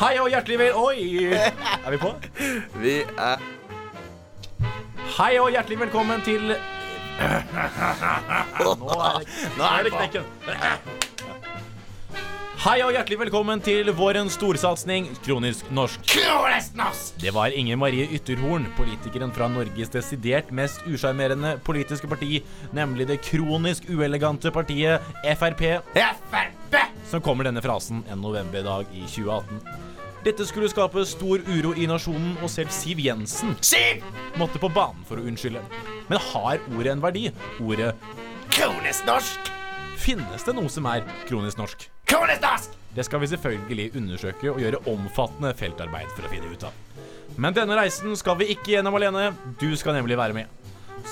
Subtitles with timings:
[0.00, 0.76] Hei og hjertelig vel...
[0.80, 1.28] Oi!
[1.28, 2.14] Er vi på?
[2.80, 3.42] Vi er
[5.18, 6.54] Hei og hjertelig velkommen til Nå
[7.20, 9.26] er det,
[9.58, 10.24] nå er det knekken.
[12.64, 16.00] Hei og hjertelig velkommen til vårens storsatsing Kronisk norsk.
[17.20, 22.40] Det var Inger Marie Ytterhorn, politikeren fra Norges desidert mest usjarmerende politiske parti,
[22.72, 25.66] nemlig det kronisk uelegante partiet Frp,
[27.10, 29.60] som kommer denne frasen en novemberdag i 2018.
[30.24, 33.54] Dette skulle skape stor uro i nasjonen, og selv Siv Jensen
[34.38, 35.62] måtte på banen for å unnskylde.
[36.10, 37.30] Men har ordet en verdi?
[37.64, 37.94] Ordet
[38.52, 39.48] kronisk norsk!
[40.00, 41.88] Finnes det noe som er kronisk norsk?
[42.08, 42.76] Kronisk norsk!
[42.96, 46.74] Det skal vi selvfølgelig undersøke og gjøre omfattende feltarbeid for å finne ut av.
[47.40, 49.30] Men denne reisen skal vi ikke gjennom alene.
[49.60, 50.50] Du skal nemlig være med.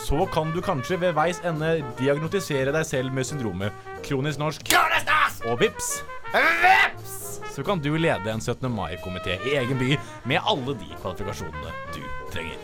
[0.05, 4.69] Så kan du kanskje ved veis ende diagnotisere deg selv med syndromet kronisk norsk.
[4.69, 5.28] Kronisk norsk!
[5.47, 7.41] Og vips, Vips!
[7.55, 8.71] så kan du lede en 17.
[8.75, 9.95] mai-komité i egen by
[10.27, 12.59] med alle de kvalifikasjonene du trenger.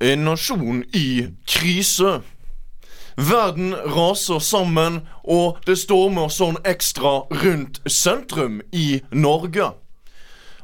[0.00, 2.20] En nasjon i krise.
[3.16, 9.72] Verden raser sammen, og det stormer sånn ekstra rundt sentrum i Norge.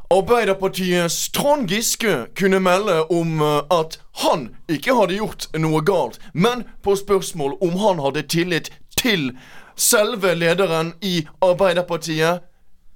[0.09, 6.63] Arbeiderpartiets Trond Giske kunne melde om eh, at han ikke hadde gjort noe galt, men
[6.81, 9.35] på spørsmål om han hadde tillit til
[9.77, 12.41] selve lederen i Arbeiderpartiet,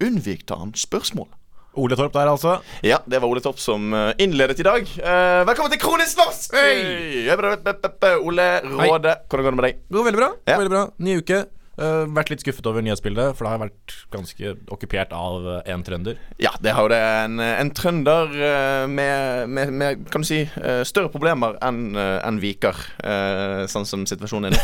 [0.00, 1.28] unnvikte han spørsmål.
[1.76, 2.58] Ole Torp der, altså.
[2.84, 4.88] Ja, det var Ole Torp som eh, innledet i dag.
[4.96, 6.56] Eh, velkommen til Kronisk norsk!
[6.56, 7.28] Hey!
[8.24, 9.82] Ole Råde, hvordan går det med deg?
[9.84, 10.32] Det går veldig bra.
[10.48, 10.62] Ja.
[10.62, 10.86] Veldig bra.
[10.96, 11.44] Ny uke.
[11.80, 15.80] Eh, vært litt skuffet over nyhetsbildet, for det har vært ganske okkupert av eh, en
[15.86, 16.18] trønder.
[16.42, 16.98] Ja, det har jo det.
[17.24, 22.40] En, en trønder eh, med, med, med, kan du si, eh, større problemer enn en
[22.42, 24.60] Viker, eh, sånn som situasjonen er nå.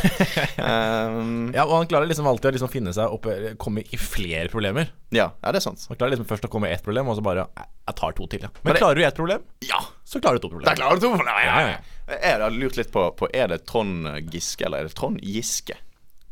[0.60, 3.98] um, Ja, og han klarer liksom alltid å liksom finne seg opp eh, Komme i
[4.00, 4.92] flere problemer.
[5.14, 5.86] ja, ja, det er sant.
[5.88, 8.28] Han klarer liksom først å komme i ett problem, og så bare Jeg tar to
[8.28, 8.52] til, ja.
[8.60, 10.74] Men, Men det- klarer du ett problem, Ja, så klarer du to problemer.
[10.74, 11.14] Da klarer du to.
[11.16, 12.16] problemer, ja, Ja, ja.
[12.20, 15.74] Jeg har lurt litt på, på Er det Trond Giske eller er det Trond Giske.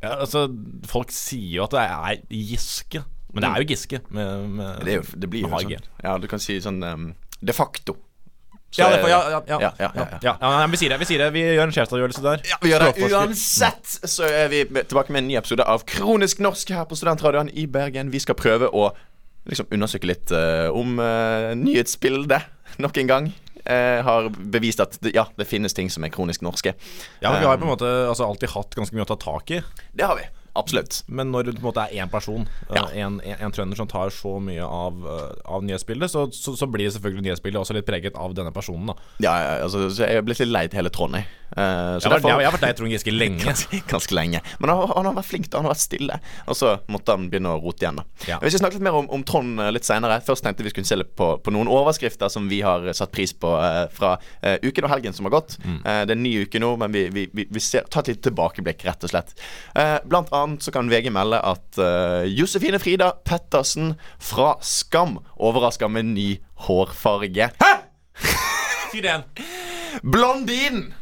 [0.07, 0.47] Ja, altså,
[0.89, 4.99] folk sier jo at det er Giske, men det er jo Giske med, med Det,
[5.01, 7.09] jo, det blir jo sånn Ja, du kan si sånn um,
[7.43, 7.99] de facto.
[8.71, 9.73] Så Ja, det, ja.
[10.23, 10.99] ja, ja, Vi sier det.
[11.01, 12.43] Vi sier det Vi gjør en sjefsavgjørelse der.
[12.49, 13.09] Ja, vi gjør det.
[13.09, 17.53] Uansett så er vi tilbake med en ny episode av Kronisk norsk her på Studentradioen
[17.53, 18.13] i Bergen.
[18.13, 18.91] Vi skal prøve å
[19.47, 23.29] liksom undersøke litt uh, om uh, nyhetsbildet nok en gang.
[23.67, 26.75] Eh, har bevist at det, ja, det finnes ting som er kronisk norske.
[27.21, 29.55] Ja, men Vi har på en måte altså, alltid hatt ganske mye å ta tak
[29.55, 29.63] i.
[29.93, 30.27] Det har vi.
[30.57, 31.03] Absolutt.
[31.09, 32.87] Men når det på en måte er én person, eh, Ja.
[33.07, 36.67] en, en, en trønder som tar så mye av, eh, av nyhetsbildet, så, så, så
[36.71, 38.87] blir selvfølgelig nyhetsbildet også litt preget av denne personen.
[38.87, 39.35] da Ja,
[39.65, 41.25] altså, så jeg er blitt litt lei til hele Trondheim.
[41.55, 43.45] så Jeg derfor- jeg, jeg har vært lei Trond Giske lenge.
[43.51, 44.41] ganske, ganske lenge.
[44.59, 45.59] Men han, han har vært flink, da.
[45.59, 46.21] Han har vært stille.
[46.49, 48.05] Og så måtte han begynne å rote igjen, da.
[48.27, 48.39] Ja.
[48.43, 50.21] Vi skal snakke litt mer om, om Trond litt seinere.
[50.27, 53.33] Først tenkte vi skulle se litt på, på noen overskrifter som vi har satt pris
[53.37, 55.57] på uh, fra uh, uken og helgen som har gått.
[55.65, 55.79] Mm.
[55.87, 58.29] Det er en ny uke nå, men vi, vi, vi, vi ser, tar et lite
[58.31, 59.33] tilbakeblikk, rett og slett.
[60.07, 66.13] Blant annet så kan VG melde at uh, Josefine Frida Pettersen fra Skam overrasker med
[66.15, 66.29] ny
[66.69, 67.51] hårfarge.
[67.63, 67.73] Hæ?!
[68.93, 69.27] Si det igjen.
[70.07, 70.95] Blondinen!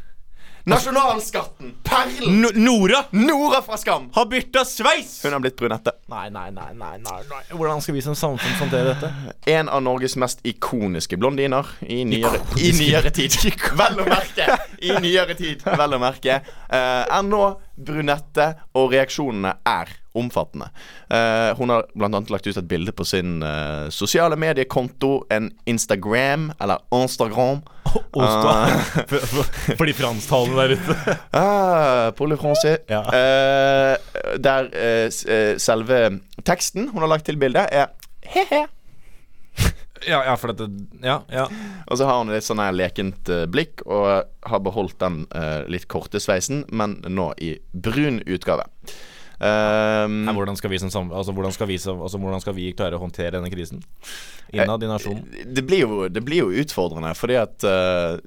[0.65, 1.75] Nasjonalskatten!
[1.82, 2.47] Perlen!
[2.55, 4.10] Nora Nora fra Skam!
[4.15, 5.21] har bytta sveis!
[5.25, 5.93] Hun har blitt brunette.
[6.09, 7.43] Nei, nei, nei, nei, nei, nei.
[7.50, 9.11] Hvordan skal vi som samfunn håndtere dette?
[9.56, 13.37] En av Norges mest ikoniske blondiner i nyere, i nyere tid.
[13.76, 14.49] Vel å merke.
[14.84, 16.41] I nyere tid, vel å merke.
[16.69, 20.69] Eh, er nå brunette, og reaksjonene er omfattende.
[21.11, 26.53] Uh, hun har annet lagt ut et bilde på sin uh, sosiale mediekonto, en Instagram,
[26.62, 27.65] eller Instagram.
[27.84, 31.17] Uh, For, for, for de fransktalende der ute.
[31.34, 32.78] uh, pour le français.
[32.91, 33.03] Ja.
[34.39, 34.71] Der
[35.59, 36.00] selve
[36.44, 37.93] teksten hun har lagt til bildet, er
[38.23, 38.65] he-he.
[40.09, 40.66] Ja, ja, for dette
[41.04, 41.47] Ja, ja.
[41.88, 45.62] Og så har hun litt sånn her lekent eh, blikk og har beholdt den eh,
[45.70, 48.67] litt korte sveisen, men nå i brun utgave.
[49.44, 52.55] Um, Nei, hvordan, skal vi som, sam- altså, hvordan, skal vi, som- altså, hvordan skal
[52.56, 53.82] vi klare å håndtere denne krisen?
[54.55, 55.25] Innad i nasjonen?
[55.52, 58.20] det, blir jo, det blir jo utfordrende, fordi at eh,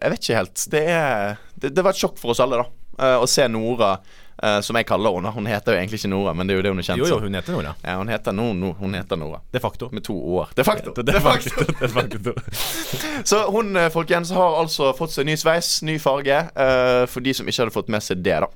[0.00, 0.62] Jeg vet ikke helt.
[0.72, 2.70] Det, er, det, det var et sjokk for oss alle, da.
[3.04, 3.98] eh, å se Nora,
[4.42, 5.32] eh, som jeg kaller henne.
[5.34, 7.08] Hun heter jo egentlig ikke Nora, men det er jo det hun er kjent Jo,
[7.10, 7.74] jo, hun heter Nora.
[7.82, 9.40] Ja, hun heter, no, no, hun heter Nora.
[9.52, 9.88] De facto.
[9.92, 10.52] Med to år.
[10.56, 10.94] De facto.
[10.96, 11.50] De De facto.
[11.50, 11.74] facto.
[11.80, 12.34] De facto.
[13.30, 17.34] Så hun eh, folkens har altså fått seg ny sveis, ny farge, uh, for de
[17.36, 18.40] som ikke hadde fått med seg det.
[18.44, 18.52] da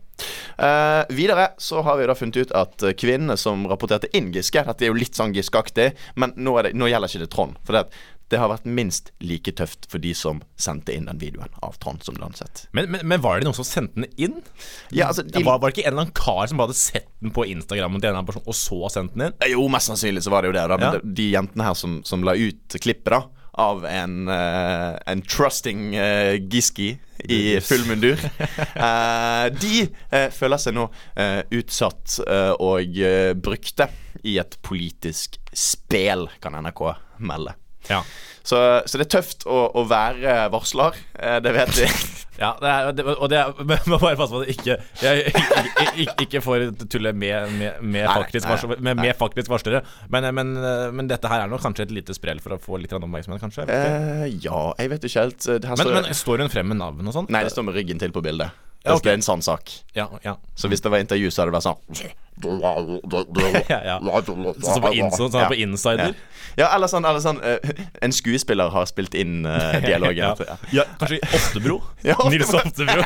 [0.61, 4.85] Uh, Videre så har vi da funnet ut at kvinnene som rapporterte inn Giske Dette
[4.85, 7.56] er jo litt sånn Giske-aktig, men nå, det, nå gjelder ikke det Trond.
[7.65, 7.87] For det
[8.31, 12.05] det har vært minst like tøft for de som sendte inn den videoen av Trond
[12.06, 12.23] som du.
[12.77, 14.38] Men, men, men var det noen som sendte den inn?
[14.94, 17.11] Ja, altså, de, Var, var det ikke en eller annen kar som bare hadde sett
[17.21, 19.37] den på Instagram person, og så sendt den inn?
[19.50, 20.67] Jo, mest sannsynlig så var det jo det.
[20.71, 20.79] Da.
[20.81, 21.00] Men Ja.
[21.03, 23.25] de, de jentene her som, som la ut klippet da
[23.61, 26.93] av en, uh, en trusting uh, Giski
[27.29, 28.17] i full mundur,
[28.79, 29.82] Uh, de
[30.15, 30.87] eh, føler seg nå
[31.21, 33.91] eh, utsatt eh, og eh, brukte
[34.25, 36.81] i et politisk spel, kan NRK
[37.27, 37.56] melde.
[37.88, 38.03] Ja.
[38.41, 38.56] Så,
[38.88, 41.91] så det er tøft å, å være varsler, eh, det vet vi.
[42.41, 44.77] Ja, det er, det, og det er, men må bare passe på at det ikke
[45.03, 49.19] Jeg ikke, ikke, ikke får tulle med, med, med, Nei, faktisk, nei, varsler, med, med
[49.19, 49.82] faktisk varslere.
[50.09, 50.55] Men, men,
[50.97, 53.69] men dette her er nok kanskje et lite sprell for å få litt oppmerksomhet, kanskje?
[53.69, 53.93] Jeg.
[53.93, 55.50] Eh, ja, jeg vet ikke helt.
[55.53, 57.29] Men, står, men står hun frem med navn og sånn?
[57.29, 58.56] nei, det står med ryggen til på bildet.
[58.85, 59.05] Ja, okay.
[59.05, 59.71] Det er en sann sak.
[59.93, 60.37] Ja, ja.
[60.56, 62.21] Så hvis det var intervju, så hadde det vært sånn
[63.69, 63.97] ja, ja.
[64.00, 66.15] Sånn på, ins sånn på insider?
[66.56, 70.41] Ja, eller sånn, eller sånn eh, En skuespiller har spilt inn uh, dialogen.
[70.49, 70.56] ja.
[70.73, 71.81] ja, kanskje Oftebro?
[72.32, 73.05] Nils Oftebro.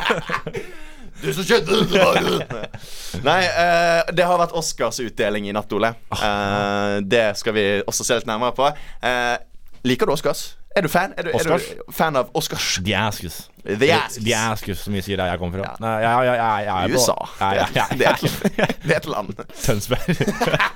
[1.19, 2.61] Du som skjønte det
[3.25, 5.91] Nei, uh, det har vært Oscarsutdeling i natt, Ole.
[6.15, 8.71] Uh, det skal vi også se litt nærmere på.
[9.85, 10.53] Liker du Oscars?
[10.75, 11.13] Er du fan?
[11.15, 12.65] Er du, er du fan av Oscars?
[12.83, 13.37] The Askus.
[13.63, 14.23] The Askus.
[14.25, 15.69] The Askus, som vi sier der jeg kommer fra.
[15.71, 15.75] Ja.
[15.85, 17.15] Nei, ja, ja, ja, jeg er på- USA.
[17.39, 19.31] Ja, ja, ja, Det, er et, det er et land.
[19.55, 20.09] Tønsberg.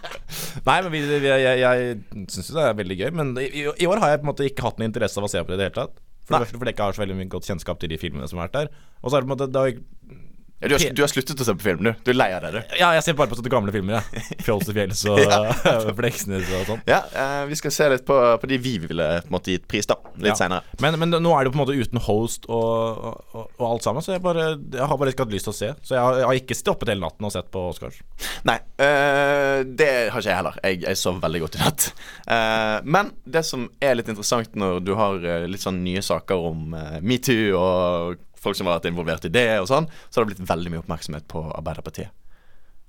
[0.70, 3.10] Nei, men vi, vi, jeg, jeg syns jo det er veldig gøy.
[3.20, 5.32] Men i, i år har jeg på en måte ikke hatt noen interesse av å
[5.36, 6.00] se på det i det hele tatt.
[6.30, 8.40] For første fordi jeg ikke har så veldig mye godt kjennskap til de filmene som
[8.40, 8.72] har vært der.
[9.04, 10.20] Og så er det på en måte det har,
[10.60, 11.94] Ja, du, har, du har sluttet å se på film, du.
[12.04, 12.74] Du er lei av det, du.
[12.82, 14.24] Ja, jeg ser bare på sånne gamle filmer, jeg.
[14.46, 15.22] Fjols til fjells og
[16.00, 16.82] Fleksnes og sånn.
[16.90, 19.70] Ja, uh, vi skal se litt på, på de vi ville på en måte gitt
[19.72, 19.96] pris, da.
[20.20, 20.36] Litt Ja.
[20.42, 20.76] senere.
[20.84, 23.88] Men, men nå er det jo på en måte uten host og, og, og alt
[23.88, 25.72] sammen, så jeg, bare, jeg har bare ikke hatt lyst til å se.
[25.80, 28.02] Så jeg har, jeg har ikke stoppet hele natten og sett på Oscars.
[28.50, 30.60] Nei, uh, det har ikke jeg heller.
[30.68, 31.88] Jeg, jeg sov veldig godt i natt.
[32.28, 36.76] Uh, men det som er litt interessant når du har litt sånn nye saker om
[37.06, 40.50] metoo og folk som har vært involvert i det og sånn, så har det blitt
[40.50, 42.10] veldig mye oppmerksomhet på Arbeiderpartiet.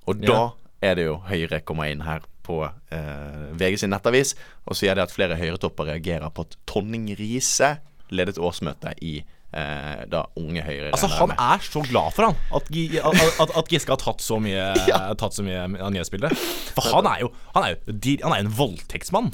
[0.07, 0.45] Og da Ja.
[0.81, 4.33] er det jo Høyre kommer inn her på eh, VG sin nettavis
[4.65, 7.75] og sier det at flere Høyre-topper reagerer på at Tonning Riise
[8.09, 9.19] ledet årsmøte i
[9.53, 10.89] eh, da Unge Høyre.
[10.95, 14.39] Altså, han er så glad for han at, at, at, at Giske har tatt så
[14.41, 15.13] mye Ja.
[15.13, 16.33] Tatt så mye av nyhetsbildet.
[16.75, 19.31] For han er jo Han er jo, han er jo en voldtektsmann.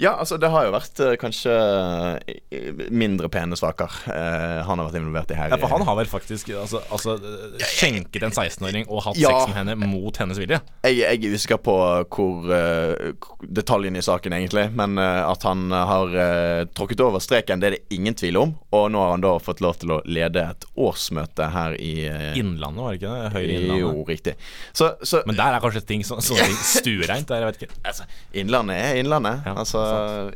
[0.00, 1.52] Ja, altså det har jo vært eh, kanskje
[2.24, 5.52] eh, mindre pene saker eh, han har vært involvert i her.
[5.52, 7.18] Ja, for han har vel faktisk altså, altså,
[7.60, 9.32] skjenket en 16-åring og hatt Ja.
[9.34, 10.60] sex med henne mot hennes vilje.
[10.86, 11.76] Jeg, jeg er usikker på
[12.10, 17.60] hvor uh, detaljene i saken egentlig, men uh, at han har uh, tråkket over streken,
[17.60, 18.54] det er det ingen tvil om.
[18.76, 22.38] Og nå har han da fått lov til å lede et årsmøte her i eh,
[22.38, 23.30] Innlandet, var det ikke det?
[23.34, 23.80] Høyre Innlandet.
[23.82, 24.34] Jo, riktig.
[24.72, 27.28] Så, så Men der er kanskje ting så, sånne stuereint.
[27.28, 27.80] der, Jeg vet ikke.
[27.90, 28.06] altså,
[28.40, 29.42] Innlandet er Innlandet.
[29.44, 29.82] Ja, altså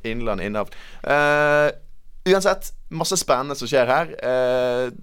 [0.06, 0.76] Innland, innavn.
[1.06, 1.70] Uh,
[2.28, 4.14] uansett, masse spennende som skjer her.
[4.20, 4.94] Uh,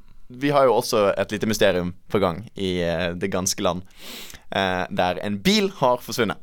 [0.42, 2.78] vi har jo også et lite mysterium på gang i
[3.20, 3.82] det ganske land.
[4.48, 6.40] der en bil har forsvunnet.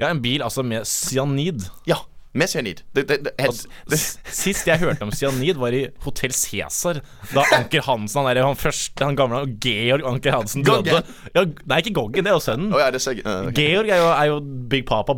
[0.00, 1.68] Ja, en bil altså med cyanid.
[1.86, 2.00] Ja,
[2.36, 2.82] med cyanid.
[2.96, 7.00] Det, det, det, Sist jeg hørte om cyanid, var i Hotell Cæsar.
[7.32, 11.00] Da Anker Hansen, han, der, han første, han gamle Georg Anker Hansen døde.
[11.34, 12.72] Ja, nei, ikke Goggen, det er jo sønnen.
[12.74, 14.40] Oh, ja, det ser uh, Georg er jo, er jo
[14.70, 15.16] Big Papa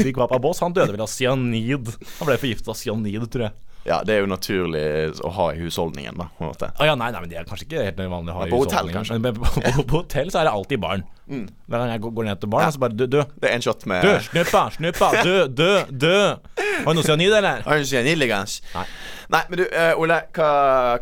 [0.00, 0.62] Big Papa Boss.
[0.64, 1.92] Han døde vel av cyanid.
[2.18, 3.65] Han ble forgiftet av cyanid, tror jeg.
[3.86, 4.82] Ja, det er jo naturlig
[5.22, 6.26] å ha i husholdningen, da.
[6.36, 6.70] På en måte.
[6.74, 8.58] Ah, ja, nei, nei, men det er kanskje ikke helt vanlig å ha i på
[8.64, 8.96] hotell, husholdningen.
[8.96, 9.18] kanskje?
[9.22, 11.04] Men på, på, på hotell så er det alltid barn.
[11.26, 13.22] Hver gang jeg går ned til barn, så bare dø, dø.
[13.42, 16.18] Det er en shot med Dø, snuppa, snuppa, dø, dø, dø.
[16.84, 17.64] Har du noe cyanid, eller?
[17.66, 18.60] Har du cyanid liggende?
[18.76, 18.84] Nei.
[19.34, 20.50] Nei, men du, uh, Ole, hva,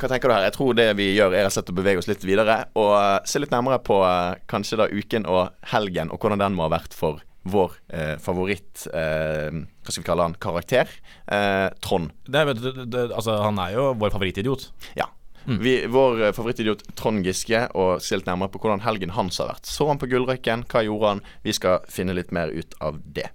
[0.01, 0.47] hva tenker du her?
[0.47, 2.95] Jeg tror det vi gjør, er rett og slett å bevege oss litt videre og
[2.97, 6.65] uh, se litt nærmere på uh, kanskje da uken og helgen, og hvordan den må
[6.69, 10.37] ha vært for vår eh, favoritt eh, Hva skal vi kalle han?
[10.41, 10.89] Karakter.
[11.27, 12.13] Eh, Trond.
[12.25, 14.71] Det, det, det, altså, han er jo vår favorittidiot.
[14.99, 15.11] Ja.
[15.45, 19.69] Vi, vår eh, favorittidiot Trond Giske, og stilt nærmere på hvordan helgen hans har vært.
[19.69, 20.65] Så han på Gullrøyken?
[20.73, 21.25] Hva gjorde han?
[21.45, 23.29] Vi skal finne litt mer ut av det.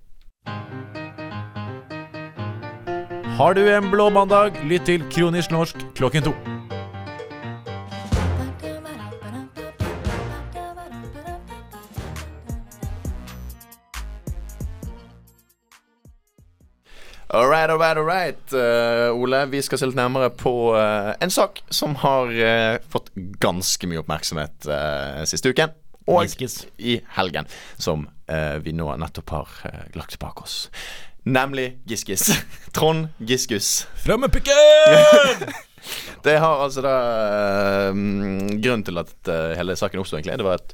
[3.39, 6.33] Har du en blå mandag, lytt til Kronisk norsk klokken to.
[17.31, 18.53] All right, all right, all right.
[18.53, 23.11] Uh, Ole, vi skal se litt nærmere på uh, en sak som har uh, fått
[23.37, 24.65] ganske mye oppmerksomhet
[25.29, 25.75] siste uken.
[26.09, 26.63] Og Giskes.
[26.81, 27.45] i helgen,
[27.77, 28.07] som
[28.65, 29.51] vi nå nettopp har
[29.93, 30.55] lagt bak oss.
[31.29, 32.31] Nemlig Giskis.
[32.75, 33.85] Trond Giskus.
[34.01, 35.53] Fram med pikken!
[36.25, 36.95] Det har altså da
[37.95, 40.73] mm, Grunnen til at hele saken oppsto, egentlig, det var at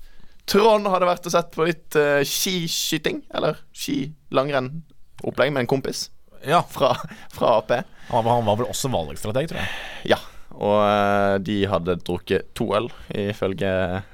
[0.49, 1.99] Trond hadde vært og sett på litt
[2.31, 6.07] skiskyting, eller skilangrenn-opplegg med en kompis.
[6.47, 6.61] Ja.
[6.69, 6.93] fra,
[7.33, 7.71] fra Ap.
[8.11, 9.69] Han var, han var vel også valgstrateg, tror jeg.
[10.13, 10.19] Ja.
[10.55, 13.71] Og eh, de hadde drukket to øl, ifølge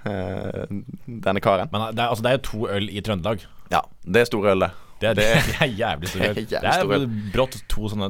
[0.08, 0.64] uh,
[1.06, 1.70] denne karen.
[1.74, 3.44] Men det er, altså, det er to øl i Trøndelag.
[3.74, 4.72] Ja, det er store øl, det.
[5.02, 6.36] Det er, Det- det er jævlig stor øl.
[6.42, 8.10] Det er Det er brått to sånne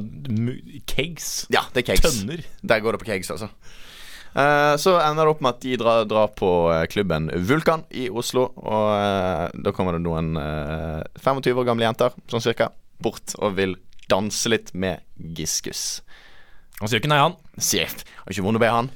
[0.88, 1.28] kegs.
[1.52, 2.06] Ja, det er kegs.
[2.06, 2.40] Tønner.
[2.62, 3.50] Der går det på kegs, altså.
[4.32, 8.06] Uh, så ender det opp med at de drar, drar på eh, klubben Vulkan i
[8.08, 8.46] Oslo.
[8.56, 12.70] Og uh, da kommer det noen eh, 25 år gamle jenter, sånn cirka,
[13.04, 13.74] bort og vil
[14.10, 15.04] danse litt med
[15.36, 16.02] Giskus.
[16.80, 17.38] Han sier ikke nei, han.
[17.62, 18.90] Sier har ikke vondt å be han.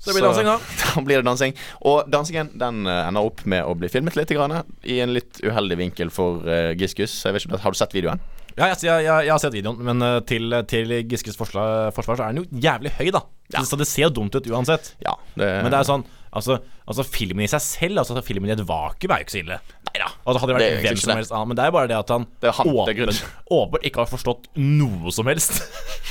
[0.00, 0.56] Så det blir dansing, da.
[0.94, 1.56] Da blir det dansing.
[1.84, 5.42] Og dansingen den eh, ender opp med å bli filmet litt grann, i en litt
[5.44, 7.18] uheldig vinkel for uh, Giskus.
[7.26, 8.22] Jeg vet ikke, Har du sett videoen?
[8.56, 12.24] Ja, jeg, jeg, jeg, har sett videoen, men eh, til, til Giskes forsvar, forsvar så
[12.26, 13.22] er den jo jævlig høy, da.
[13.52, 13.62] Ja.
[13.66, 14.94] Så det ser jo dumt ut uansett.
[15.04, 15.14] Ja.
[15.34, 18.60] Det, Men det er sånn Altså, altså filmen i seg selv, altså filmen i et
[18.62, 19.56] vakuum, er jo ikke så ille.
[20.00, 20.10] Neida.
[20.24, 21.16] Og det hadde vært jo hvem som det.
[21.20, 21.50] helst annen.
[21.50, 24.50] Men det er bare det at han, Det han, det åpen, åpenbart ikke har forstått
[24.60, 25.62] noe som helst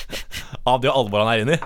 [0.69, 1.62] av det alvoret han er inne i.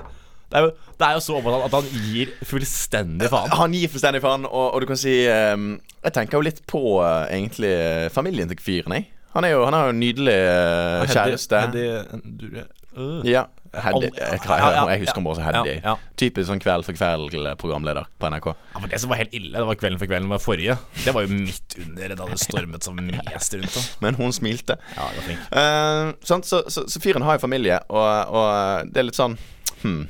[0.53, 3.55] Det er jo, det er jo så åpenbart at han gir fullstendig faen.
[3.57, 6.83] Han gir fullstendig faen, og, og du kan si um, Jeg tenker jo litt på
[7.01, 7.73] uh, egentlig
[8.13, 9.09] familien til fyren, jeg.
[9.33, 11.63] Han, er jo, han har jo en nydelig uh, kjæreste.
[11.65, 11.85] Heddy,
[12.21, 12.59] du,
[12.99, 13.19] uh.
[13.25, 13.47] Ja.
[13.73, 14.09] Heddy.
[14.13, 15.95] Jeg, husker han bare som ja.
[16.19, 18.49] Typisk sånn Kveld for kveld-programleder på NRK.
[18.53, 20.77] Ja, men Det som var helt ille, det var Kvelden for kvelden var forrige.
[21.03, 23.73] Det var jo midt under da det stormet som mest rundt.
[23.73, 23.85] Da.
[24.05, 24.77] Men hun smilte.
[24.93, 25.47] Ja, det var flink.
[25.49, 26.49] Uh, sant?
[26.49, 29.39] Så, så, så fyren har jo familie, og, og det er litt sånn
[29.81, 30.03] hmm.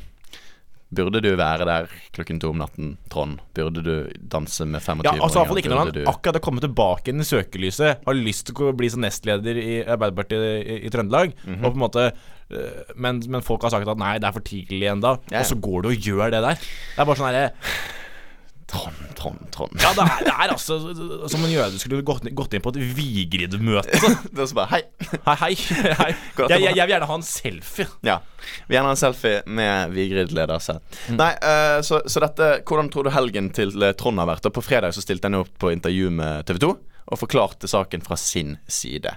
[0.93, 3.39] Burde du være der klokken to om natten, Trond?
[3.57, 3.93] Burde du
[4.29, 5.17] danse med 25-åringer?
[5.17, 8.13] Ja, altså i ikke når han du- akkurat har kommet tilbake inn i søkelyset, har
[8.19, 11.63] lyst til å bli som nestleder i Arbeiderpartiet i, i Trøndelag, Mhm.
[11.65, 12.05] og på en måte
[12.53, 15.39] øh, men, men folk har sagt at nei, det er for tidlig ennå, ja.
[15.39, 16.55] og så går du og gjør det der.
[16.55, 17.51] Det er bare sånn herre
[18.74, 19.75] Trond, Trond, Trond.
[19.82, 20.80] Ja, det er, det er altså
[21.30, 24.00] som en jøde skulle gått, gått inn på et Vigrid-møte.
[24.34, 24.82] det er så bare Hei.
[25.27, 25.51] Hei, hei.
[26.01, 26.10] hei.
[26.39, 27.88] Jeg, jeg, jeg vil gjerne ha en selfie.
[28.08, 28.18] Ja.
[28.68, 30.82] Vi gjerne ha en selfie med Vigrid-leder selv.
[31.06, 31.20] Mm.
[31.22, 34.50] Nei, uh, så, så dette Hvordan tror du helgen til eh, Trond har vært?
[34.50, 36.74] Og På fredag så stilte han opp på intervju med TV 2
[37.13, 39.12] og forklarte saken fra sin side.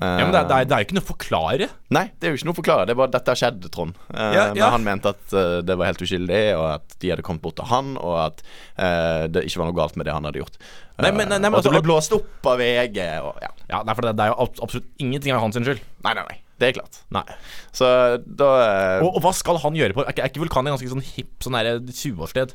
[0.00, 1.66] Eh, Ja, men det, er- det, er, det er jo ikke noe å forklare.
[1.92, 2.86] Nei, det er jo ikke noe å forklare.
[2.88, 3.98] Det er bare dette har skjedd, Trond.
[4.14, 4.70] Eh, Ja, Men ja.
[4.72, 7.68] han mente at uh, det var helt uskyldig, og at de hadde kommet bort til
[7.68, 8.40] han, og at
[8.80, 10.56] uh, det ikke var noe galt med det han hadde gjort.
[11.02, 13.36] Nei, men- nei, nei, men og at det altså- ble blåst opp av VG og
[13.44, 13.50] ja.
[13.68, 15.80] Ja, det er, for det, det er jo absolutt ingenting av hans skyld.
[16.04, 16.38] Nei, nei, nei.
[16.62, 16.98] Det er klart.
[17.10, 17.24] Nei.
[17.74, 17.86] Så
[18.22, 18.48] da
[19.00, 20.90] uh, Og, og hva skal han gjøre på Er ikke, er ikke Vulkan et ganske
[20.92, 22.52] sånn hipp sånn derre 20-årssted?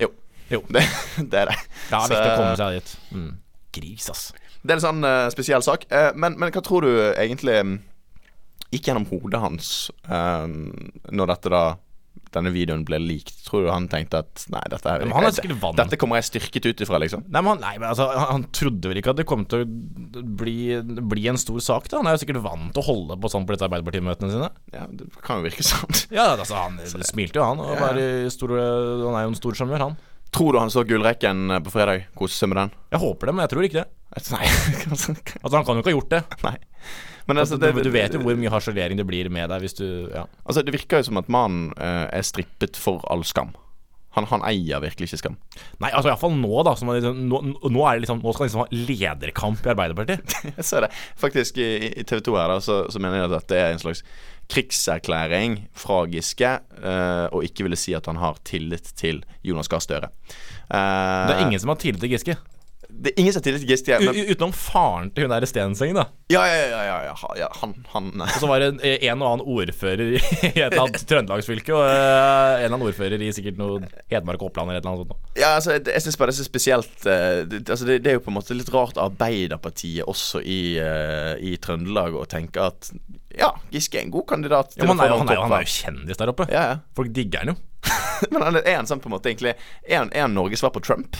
[0.00, 0.08] Jo.
[0.48, 0.62] Jo.
[0.72, 0.82] Det,
[1.28, 1.58] det er det.
[1.90, 2.94] Ja, er viktig å komme seg dit.
[3.12, 3.28] Mm.
[3.76, 4.22] Gris, ass.
[4.62, 5.86] Det er en sånn uh, spesiell sak.
[5.90, 7.78] Uh, men, men hva tror du egentlig mm,
[8.72, 9.72] gikk gjennom hodet hans
[10.08, 10.46] uh,
[11.10, 11.64] når dette da
[12.32, 13.34] denne videoen ble likt?
[13.46, 15.78] Tror du han tenkte at Nei, dette, er, Men han er sikkert vant.
[15.80, 17.24] dette kommer jeg styrket ut ifra, liksom?
[17.26, 19.64] Nei, men han, nei, men altså, han, han trodde vel ikke at det kom til
[19.66, 20.56] å bli,
[21.12, 21.90] bli en stor sak.
[21.92, 24.52] da Han er jo sikkert vant til å holde på sånn på disse Arbeiderpartimøtene sine.
[24.72, 26.04] Ja, Det kan jo virke sånn.
[26.14, 27.66] Ja, altså Han smilte jo, han.
[27.66, 28.30] Ja.
[28.32, 29.98] stor, han er jo en stor sjarmør, han.
[30.32, 32.06] Tror du han så gullrekken på fredag?
[32.16, 32.78] Kose seg med den?
[32.94, 33.90] Jeg håper det, men jeg tror ikke det.
[34.32, 34.46] Nei.
[34.92, 36.22] Altså Han kan jo ikke ha gjort det.
[36.44, 36.56] Nei.
[37.28, 39.76] Men Altså, altså, du, du vet jo hvor mye harselering det blir med deg hvis
[39.78, 40.26] du Ja.
[40.44, 43.54] altså, det virker jo som at mannen uh, er strippet for all skam.
[44.12, 45.36] Han, han eier virkelig ikke skam.
[45.80, 46.74] Nei, altså iallfall nå, da.
[46.76, 50.34] Som liksom, nå, nå, det liksom, nå skal han liksom ha lederkamp i Arbeiderpartiet.
[50.58, 50.90] Jeg ser det.
[51.16, 51.70] Faktisk, i,
[52.02, 54.02] i TV 2 her, da, så, så mener jeg at det er en slags
[54.52, 56.50] krigserklæring fra Giske
[56.82, 60.10] uh, og ikke ville si at han har tillit til Jonas Gahr Støre.
[60.68, 60.76] Uh,
[61.30, 62.36] Det er ingen som har tillit til Giske.
[63.02, 63.98] Det er ingen som tillit til Giske.
[64.02, 66.04] Men, utenom faren til hun der Stenseng, da.
[66.30, 69.44] ja, ja, ja, ja, ja, ja, han, han Og så var det en, og annen
[69.56, 70.20] ordfører i
[70.52, 73.80] et eller annet trøndelagsfylke, og eh, en eller annen ordfører i sikkert noe
[74.12, 75.32] Hedmark og Oppland eller et eller annet sånt.
[75.40, 78.18] Ja, altså, jeg syns bare det er så spesielt eh, det, altså, det, det er
[78.20, 82.92] jo på en måte litt rart Arbeiderpartiet også i, eh, i Trøndelag å tenke at
[83.32, 84.74] ja, Giske er en god kandidat.
[84.76, 86.46] Ja, men han, er han, er jo, han er jo kjendis der oppe.
[86.52, 86.80] ja, ja.
[86.98, 87.58] Folk digger han jo.
[88.30, 90.70] Men han er han sånn på en måte egentlig Er han, er han Norges svar
[90.70, 91.16] på Trump?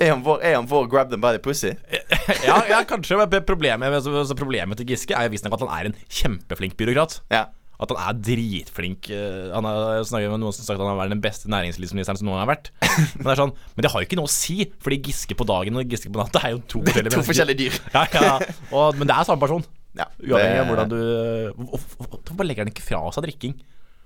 [0.00, 1.74] Er han, for, er han for, grab them by the pussy?
[2.48, 3.18] ja, ja, kanskje.
[3.46, 7.18] Problemet, altså, altså, problemet til Giske er visstnok at han er en kjempeflink byråkrat.
[7.30, 7.44] Ja.
[7.82, 9.08] At han er dritflink.
[9.10, 12.18] eh, Han har snakket med noen som sagt at han har vært den beste næringslivsministeren
[12.20, 12.70] som noen har vært.
[13.18, 15.46] Men det er sånn Men det har jo ikke noe å si, fordi Giske på
[15.50, 17.78] dagen og Giske på natta er jo to forskjellige To forskjellige dyr.
[17.96, 18.36] Ja, ja,
[18.70, 19.66] og, men det er samme person.
[19.98, 21.00] Ja, Uavhengig av hvordan du
[21.58, 23.58] Hvorfor hvorfor legger han ikke fra seg drikking?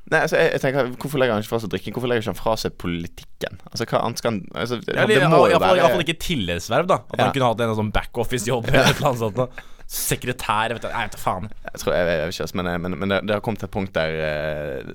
[0.07, 1.95] Nei, altså, jeg, jeg tenker Hvorfor legger han ikke fra seg drikken?
[1.97, 3.57] Hvorfor legger han ikke fra seg politikken?
[3.73, 7.01] Altså, hva annet skal han altså, det, Eller, det må jo Iallfall ikke tillitsverv, da.
[7.11, 7.25] At Ja.
[7.25, 9.43] han kunne hatt en sånn backoffice-jobb eller annet sånt.
[9.87, 9.93] Da.
[9.97, 11.49] Sekretær vet du, Jeg vet da faen.
[11.73, 13.93] Jeg tror, jeg, jeg ikke, men, men, men det, det har kommet til et punkt
[13.95, 14.93] der eh,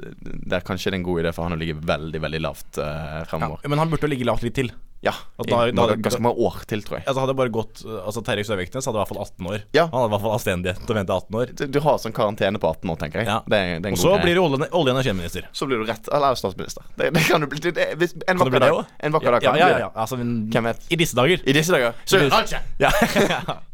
[0.51, 3.23] Der kanskje det er en god idé for han å ligge veldig, veldig lavt uh,
[3.31, 4.71] Ja, men han burde jo ligge lavt litt til.
[5.01, 5.13] Ja.
[5.41, 7.07] I da- da- mange- ganske mange år til, tror jeg.
[7.09, 9.63] Altså hadde bare gått Altså Terje Søviknes hadde i hvert fall 18 år.
[9.73, 9.87] Ja.
[9.87, 11.55] Han hadde i hvert fall anstendighet til å vente 18 år.
[11.57, 13.31] Du, du har sånn karantene på 18 år, tenker jeg.
[13.31, 13.39] Ja.
[13.47, 15.47] Det, er- det er Og så blir du olje- og energiminister.
[15.57, 16.85] Så blir du rett Eller statsminister.
[16.99, 18.83] Det, det kan du bli det, hvis, En vakker dag.
[18.99, 19.91] En vakker dag kan ja, ja, ja, ja.
[19.95, 20.85] Altså, Hvem vet?
[20.91, 21.41] I disse dager.
[21.49, 21.97] I disse dager.
[22.05, 22.91] Så I disse- Ja.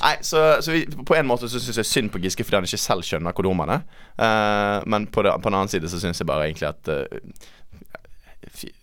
[0.00, 2.64] Nei, så, så vi, på en måte så syns jeg synd på Giske fordi han
[2.68, 3.82] ikke selv skjønner hvor dum han er.
[4.16, 7.04] Eh, men på, det, på den annen side så syns jeg bare egentlig at uh,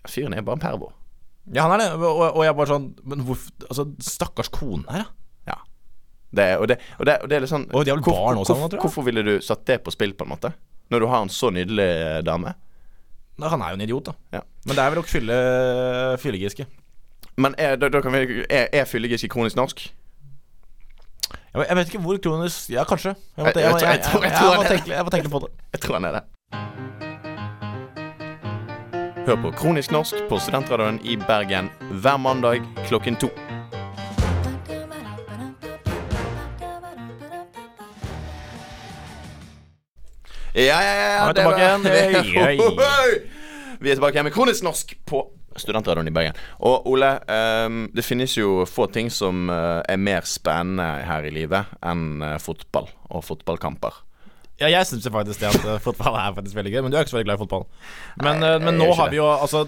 [0.07, 0.91] Fyren er bare en pervo.
[1.53, 1.89] ja, han er det.
[1.97, 5.51] Og, og jeg bare sånn Men hvorfor Altså, stakkars kone her, da.
[5.51, 5.57] Ja.
[6.38, 8.81] Det, og, det, og, det, og det er litt sånn hvor- hvor- tror.
[8.86, 10.53] Hvorfor ville du satt det på spill, på en måte?
[10.91, 12.53] Når du har en så nydelig eh, dame?
[13.38, 14.13] Nei, Han er jo en idiot, da.
[14.38, 14.41] Ja.
[14.65, 15.38] Men det er vel å fylle
[16.21, 16.65] fyllegiske.
[17.38, 19.83] Men er, da, da kan vi, er, er fyllegiske kronisk norsk?
[21.66, 23.16] Jeg, vet ikke hvor kronisk Ja, kanskje.
[23.38, 25.50] Jeg må, Jeg- jeg jeg, tror- tror- må tenke, jeg må tenke på det.
[25.74, 26.24] Jeg tror han er det.
[29.28, 33.30] Hør på Kronisk norsk på Studentradioen i Bergen hver mandag klokken to.
[40.54, 41.10] Ja, ja, ja.
[41.14, 42.58] ja er.
[43.82, 45.20] Vi er tilbake igjen med Kronisk norsk på
[45.62, 46.38] Studentradioen i Bergen.
[46.66, 47.10] Og Ole,
[47.68, 52.22] um, det finnes jo få ting som uh, er mer spennende her i livet enn
[52.24, 54.04] uh, fotball og fotballkamper.
[54.58, 57.06] Ja, jeg syns faktisk det at uh, fotball er faktisk veldig gøy, men du er
[57.06, 57.68] ikke så veldig glad i fotball.
[58.24, 59.68] Men, Nei, men nå har vi jo altså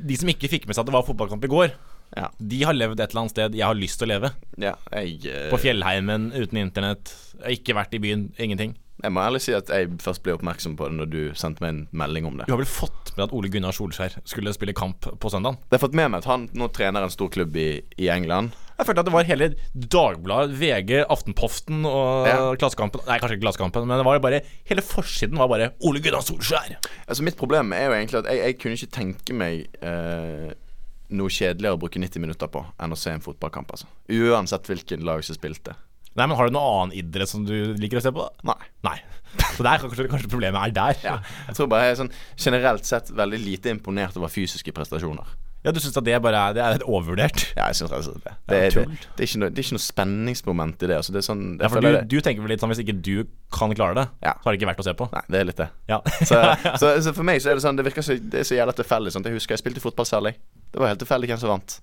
[0.00, 1.74] De som ikke fikk med seg at det var fotballkamp i går,
[2.16, 2.30] Ja.
[2.42, 4.32] de har levd et eller annet sted jeg har lyst til å leve.
[4.58, 7.12] ja jeg På fjellheimen, uten internett.
[7.46, 8.30] Ikke vært i byen.
[8.38, 8.74] Ingenting.
[9.02, 11.72] Jeg må ærlig si at jeg først ble oppmerksom på det når du sendte meg
[11.74, 12.46] en melding om det.
[12.48, 15.58] Du har vel fått med at Ole Gunnar Solskjær skulle spille kamp på søndag?
[15.70, 17.68] Jeg har fått med meg at han nå trener en stor klubb i,
[18.00, 18.54] i England.
[18.80, 19.48] Jeg følte at det var hele
[19.92, 22.36] Dagbladet, VG, Aftenpoften og Ja.
[22.60, 24.40] Klassekampen Nei, kanskje ikke Klassekampen, men det var bare
[24.70, 26.78] hele forsiden var bare Ole Gunnar Solskjær.
[27.06, 30.48] Altså Mitt problem er jo egentlig at jeg, jeg kunne ikke tenke meg eh,
[31.10, 33.72] noe kjedeligere å bruke 90 minutter på enn å se en fotballkamp.
[33.74, 35.74] altså Uansett hvilken lag som spilte.
[36.18, 38.24] Nei, men Har du noen annen idrett som du liker å se på?
[38.26, 38.52] da?
[38.52, 38.58] Nei.
[38.88, 38.96] Nei.
[39.54, 40.96] Så der kanskje, kanskje problemet er der.
[41.06, 45.36] Ja, jeg tror bare jeg er sånn generelt sett veldig lite imponert over fysiske prestasjoner.
[45.62, 47.42] Ja, Du syns at det bare er Det er overvurdert?
[47.54, 47.98] Ja, jeg synes det.
[48.00, 48.32] og det.
[48.48, 50.96] Det, er- det, det, er ikke noe, det er ikke noe spenningsmoment i det.
[50.96, 52.96] Altså, det er sånn Ja, for føler du, du tenker vel litt sånn hvis ikke
[53.04, 54.32] du kan klare det, Ja.
[54.40, 55.08] så har det ikke vært å se på?
[55.12, 55.68] Nei, det er litt det.
[55.92, 56.00] Ja.
[56.24, 56.40] Så,
[56.80, 58.72] så, så for meg så er det sånn Det virker så, det er så jævla
[58.80, 59.12] tilfeldig.
[59.14, 59.28] Sånn.
[59.28, 60.32] Jeg husker jeg spilte fotball selv.
[60.32, 60.40] jeg.
[60.72, 61.76] Det var helt tilfeldig hvem som vant.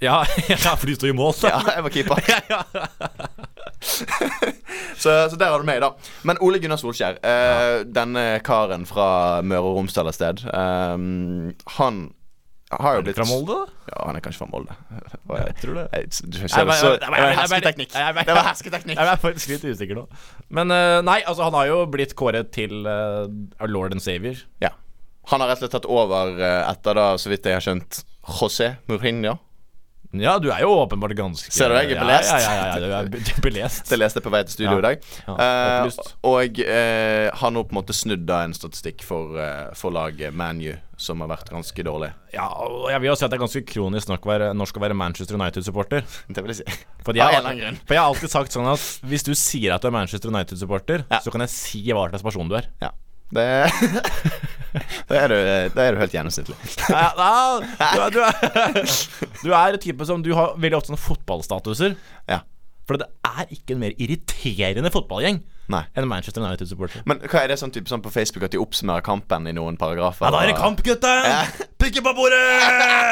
[0.00, 1.52] Ja, ja, for du står i mål, så.
[1.52, 2.16] Ja, jeg var keeper.
[5.02, 5.92] så, så der har du meg, da.
[6.26, 9.08] Men Ole Gunnar Solskjær, eh, denne karen fra
[9.46, 10.96] Møre og Romsdal et sted, eh,
[11.78, 12.06] han
[12.74, 13.56] har jo blitt Fra Molde?
[13.92, 14.74] Ja, han er kanskje fra Molde.
[15.30, 15.84] Jeg tror det.
[16.26, 17.92] Det var hersketeknikk.
[17.94, 18.98] Det var hersketeknikk.
[18.98, 20.06] Jeg er faktisk litt usikker nå.
[20.50, 23.30] Men eh, nei, altså han har jo blitt kåret til uh,
[23.60, 24.42] our lord and savior.
[24.64, 24.74] Ja.
[25.30, 28.02] Han har rett og slett tatt over eh, etter da, så vidt jeg har skjønt,
[28.40, 29.36] José Mourinho.
[30.22, 32.30] Ja, du er jo åpenbart ganske Ser du, jeg er belest.
[32.32, 33.84] Ja, ja, ja, ja, du er belest.
[33.90, 35.06] Det leste jeg på vei til studio i dag.
[35.28, 36.00] Eh,
[36.30, 40.34] og eh, har nå på en måte snudd da en statistikk for, uh, for laget
[40.36, 42.10] ManU, som har vært ganske dårlig.
[42.34, 44.78] Ja, og jeg vil jo si at det er ganske kronisk nok å være, norsk
[44.80, 46.04] å være Manchester United-supporter.
[46.36, 46.78] Det vil jeg si.
[47.06, 47.80] For, jeg, grunn.
[47.86, 51.06] for jeg har alltid sagt sånn at hvis du sier at du er Manchester United-supporter,
[51.12, 51.20] Ja.
[51.24, 52.70] så kan jeg si hva slags person du er.
[52.82, 52.92] Ja.
[53.34, 53.46] Det
[55.08, 55.36] Da er du,
[55.76, 56.56] da er du helt gjennomsnittlig.
[56.90, 58.80] Ja, ja, du, er,
[59.42, 61.96] du, er, type som Du har veldig ofte sånne fotballstatuser.
[62.30, 62.42] Ja.
[62.86, 65.40] For det er ikke en mer irriterende fotballgjeng
[65.74, 65.80] Nei.
[65.98, 67.02] enn Manchester United-supporter.
[67.10, 69.74] Men hva er det sånn type sånn på Facebook at de oppsummerer kampen i noen
[69.80, 70.28] paragrafer?
[70.28, 71.26] Ja, da er det kamp, gutten!
[71.26, 71.40] Ja.
[71.82, 72.44] Pikke på bordet!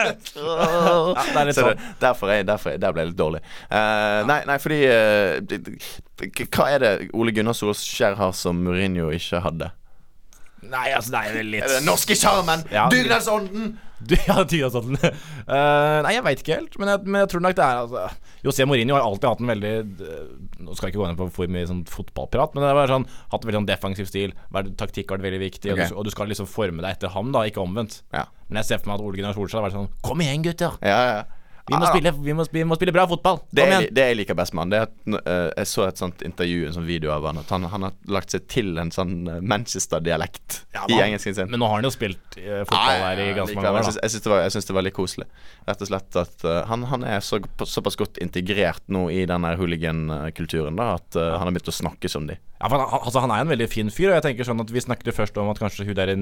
[0.05, 1.81] Ja, det er litt sånn.
[2.03, 3.41] derfor, er, derfor er, der ble jeg litt dårlig.
[3.67, 4.79] Eh, nei, nei, fordi
[5.49, 9.71] det- det- Hva er det Ole Gunnar Solskjær har som Mourinho ikke hadde?
[10.71, 12.65] Nei, altså, det er vel litt den norske sjarmen?
[12.75, 12.89] Ja.
[12.91, 13.75] Dugnadsånden?
[14.29, 14.99] Ja, Tygasåtten.
[15.01, 18.33] Uh, nei, jeg veit ikke helt, men jeg, men jeg tror nok det er altså,
[18.45, 20.27] José Mourinho har alltid hatt en veldig eh,
[20.65, 23.07] Nå skal jeg ikke gå inn på for mye sånn fotballprat, men det har sånn,
[23.33, 24.35] hatt en veldig sånn defensiv stil.
[24.55, 27.15] Vært, taktikk har vært veldig viktig, og, du, og du skal liksom forme deg etter
[27.15, 28.03] ham, da, ikke omvendt.
[28.15, 28.27] Ja.
[28.49, 30.77] Men jeg ser for meg at Ole Gunnar Solskjær har vært sånn Kom igjen, gutter!
[30.85, 31.25] Ja, ja.
[31.65, 33.39] Vi må, spille, vi, må, vi må spille bra fotball!
[33.49, 33.87] Det, igjen!
[33.97, 36.67] det jeg liker best med han, det er at uh, jeg så et sånt intervju,
[36.69, 39.41] en sånn video av han, at han, han har lagt seg til en sånn eh,
[39.41, 41.49] Manchester-dialekt Ja, i engelsken sin.
[41.49, 43.95] Men nå har han jo spilt uh, fotball her i ganske mange år, da.
[43.97, 45.29] jeg syns det, det var litt koselig.
[45.65, 49.49] Rett og slett at uh, han, han er så, såpass godt integrert nå i den
[49.57, 52.37] hooligan-kulturen da at han har begynt å snakke som de.
[52.61, 54.71] Ja, for han, altså, han er en veldig fin fyr, og jeg tenker sånn at
[54.73, 56.13] vi snakket jo først om at kanskje hun der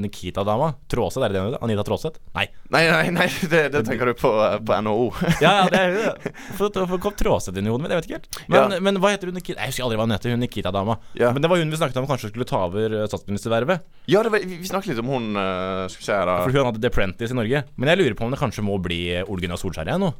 [0.00, 1.64] Nikita-dama Tråseth, er det det hun heter?
[1.64, 2.20] Anita Tråseth?
[2.36, 2.48] Nei.
[2.72, 4.32] Nei, nei, nei, det, det tenker du på,
[4.68, 5.08] på NHO.
[5.44, 6.32] Ja, ja, det er det.
[6.58, 8.38] For, for kom Tråseth inn i hodet mitt, jeg vet ikke helt.
[8.50, 9.58] Men, men hva heter hun Nikita?
[9.60, 10.98] Jeg husker aldri hva hun heter, hun Nikita-dama.
[11.18, 11.30] Ja.
[11.34, 13.86] Men det var hun vi snakket om kanskje skulle ta over eh, statsministervervet.
[14.10, 16.82] Ja, var, vi, snakket litt om hun uh, Skal vi se da For hun hadde
[16.82, 17.62] The Prentice i Norge.
[17.76, 20.12] Men jeg lurer på om det kanskje må bli Ole Gunnar Solskjær igjen nå.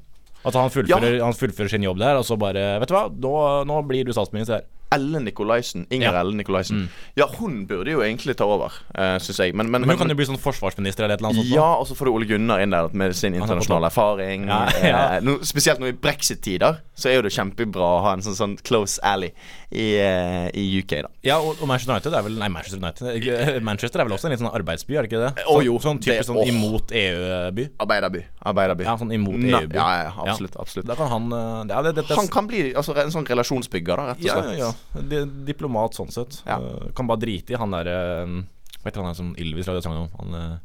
[0.47, 3.33] At han fullfører, han fullfører sin jobb der, og så bare Vet du hva, nå,
[3.69, 4.69] nå blir du statsminister her.
[4.95, 5.87] Ellen Nikolaisen.
[5.91, 6.21] Inger Ja.
[6.21, 6.89] Ellen Nikolaisen.
[7.19, 9.55] Ja, hun burde jo egentlig ta over, uh, syns jeg.
[9.55, 11.55] Men, men, Men hun kan jo bli sånn forsvarsminister eller et eller annet sånt.
[11.55, 14.49] Ja, og så får du Ole Gunnar inn der med sin er internasjonale erfaring.
[14.49, 15.03] Ja, ja.
[15.19, 18.37] Uh, no, spesielt nå i brexit-tider, så er jo det kjempebra å ha en sånn,
[18.39, 19.33] sånn close alley
[19.71, 21.13] i, uh, i UK, da.
[21.27, 24.33] Ja, og, og Manchester United er vel Nei, Manchester United Manchester er vel også en
[24.35, 25.45] litt sånn arbeidsby, er det ikke det?
[25.45, 26.49] Å, jo, sånn det- typisk sånn oh.
[26.49, 27.69] imot EU-by.
[27.85, 28.25] Arbeiderby.
[28.49, 28.87] Arbeiderby.
[28.89, 29.77] Ja, sånn imot EU-by.
[29.77, 30.57] Ja, ja, absolutt.
[30.57, 34.01] absolutt Da kan han eh, Ja, det, dette Han kan bli altså, en sånn relasjonsbygger,
[34.01, 34.59] da, rett og Ja, slett.
[34.59, 34.73] ja, ja.
[34.95, 36.41] Di- Diplomat sånn sett.
[36.49, 36.57] Ja.
[36.63, 39.99] Uh, kan bare drite i han derre Hva heter han der som Ylvis lagde sang
[40.05, 40.09] om?
[40.21, 40.57] Han uh,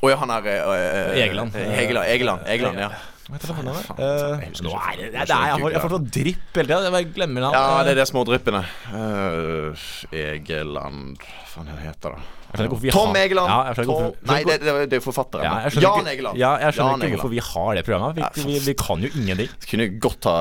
[0.00, 1.54] Å ja, han er eh, eh, Egeland.
[1.60, 2.90] Egeland, Egeland, Egeland ja.
[3.28, 3.80] Hva heter han der?
[3.84, 4.80] Faen, jeg har fått Nå ikke.
[4.80, 6.80] er det det er, Jeg jeg får sånn drypp hele tida.
[6.86, 7.60] Jeg bare glemmer navnet.
[7.60, 8.62] Ja, det er de små dryppene.
[8.90, 9.86] Uh,
[10.24, 12.39] Egeland Hva faen heter det?
[12.50, 13.50] Jeg Tom Egeland.
[13.52, 15.44] Ja, jeg Tom, nei, det, det, det er forfatteren.
[15.46, 16.40] Ja, jeg Jan Egeland.
[16.40, 18.18] Ja, jeg skjønner Jan ikke hvorfor vi har det programmet.
[18.18, 19.52] Vi, vi, vi kan jo ingenting.
[19.70, 20.36] Kunne godt ha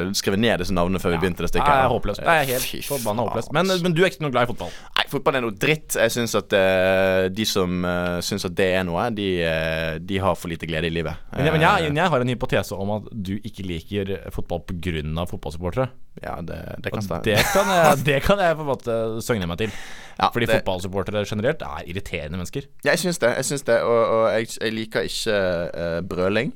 [0.00, 1.70] eh, skrevet ned disse navnene før vi begynte det stykket.
[1.70, 2.24] Nei, jeg er håpløst.
[2.24, 3.54] Det er helt forbanna håpløst.
[3.56, 4.74] Men, men du er ikke noe glad i fotball?
[4.98, 5.96] Nei, fotball er noe dritt.
[6.00, 10.20] Jeg syns at uh, de som uh, syns at det er noe, de, uh, de
[10.20, 11.22] har for lite glede i livet.
[11.32, 15.26] Men, men jeg, Eh, jeg har en hypotese om at du ikke liker fotball pga.
[15.30, 15.88] fotballsupportere.
[16.22, 17.22] ja, det, det kan stemme.
[17.24, 19.70] det kan, jeg, det kan jeg på en måte søgne meg til.
[20.14, 22.62] Fordi det- fotballsupportere generelt er irriterende mennesker.
[22.84, 23.36] Ja, jeg syns det.
[23.36, 25.40] Jeg syns det, og, og jeg, jeg liker ikke
[25.70, 26.52] uh, brøling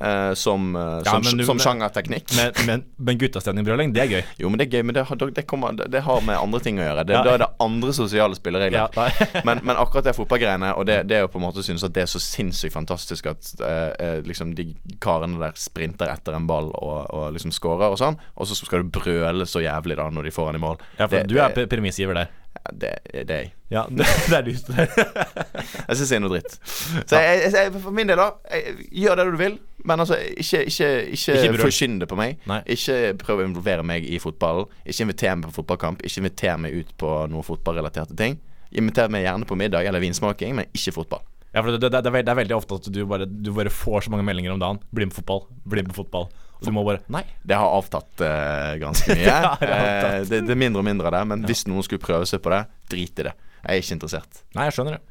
[0.00, 2.32] Uh, som, uh, Ja, som, du- som sjangerteknikk.
[2.34, 4.22] Men, men, men guttastemning-brøling, det er gøy.
[4.42, 6.80] Jo, men det er gøy, men det, har- det, kommer, det, har med andre ting
[6.80, 7.04] å gjøre.
[7.06, 7.20] Det, Ja.
[7.22, 8.88] Da er det andre sosiale spilleregler.
[8.90, 9.06] Ja,
[9.46, 11.94] men, men akkurat det fotballgreiene, og det, det er jo på en måte synes at
[11.94, 16.72] det er så sinnssykt fantastisk at eh, liksom de karene der sprinter etter en ball
[16.74, 20.26] og, og liksom scorer og sånn, og så skal du brøle så jævlig da når
[20.26, 20.82] de får han i mål.
[20.98, 22.34] Ja, for det, du er premissgiver der.
[22.54, 23.52] Ja, det, det er jeg.
[23.74, 24.52] Ja, det, det er du.
[24.54, 26.56] Jeg syns jeg er noe dritt.
[26.62, 28.60] Så jeg, jeg, jeg, for min del, da
[28.94, 32.38] Gjør det du vil, men altså ikke, ikke, ikke, Ikke forskynd det på meg.
[32.48, 32.60] Nei.
[32.76, 34.70] Ikke prøv å involvere meg i fotballen.
[34.86, 36.04] Ikke inviter meg på fotballkamp.
[36.06, 38.38] Ikke inviter meg ut på noen fotballrelaterte ting.
[38.74, 41.26] Inviter meg gjerne på middag eller vinsmaking, men ikke fotball.
[41.54, 44.14] Ja, for det, det, det er veldig ofte at du bare, du bare får så
[44.14, 44.80] mange meldinger om dagen.
[44.90, 45.44] Bli med på fotball.
[45.68, 46.30] Bli med på fotball.
[46.64, 47.24] Og du må bare Nei.
[47.44, 49.24] Det har avtatt uh, ganske mye.
[49.60, 50.20] Det avtatt.
[50.24, 51.24] Uh, det, det er mindre og mindre av det.
[51.34, 53.34] Men hvis noen skulle prøve seg på det, drit i det.
[53.64, 54.44] Jeg er ikke interessert.
[54.56, 55.02] Nei, jeg skjønner det.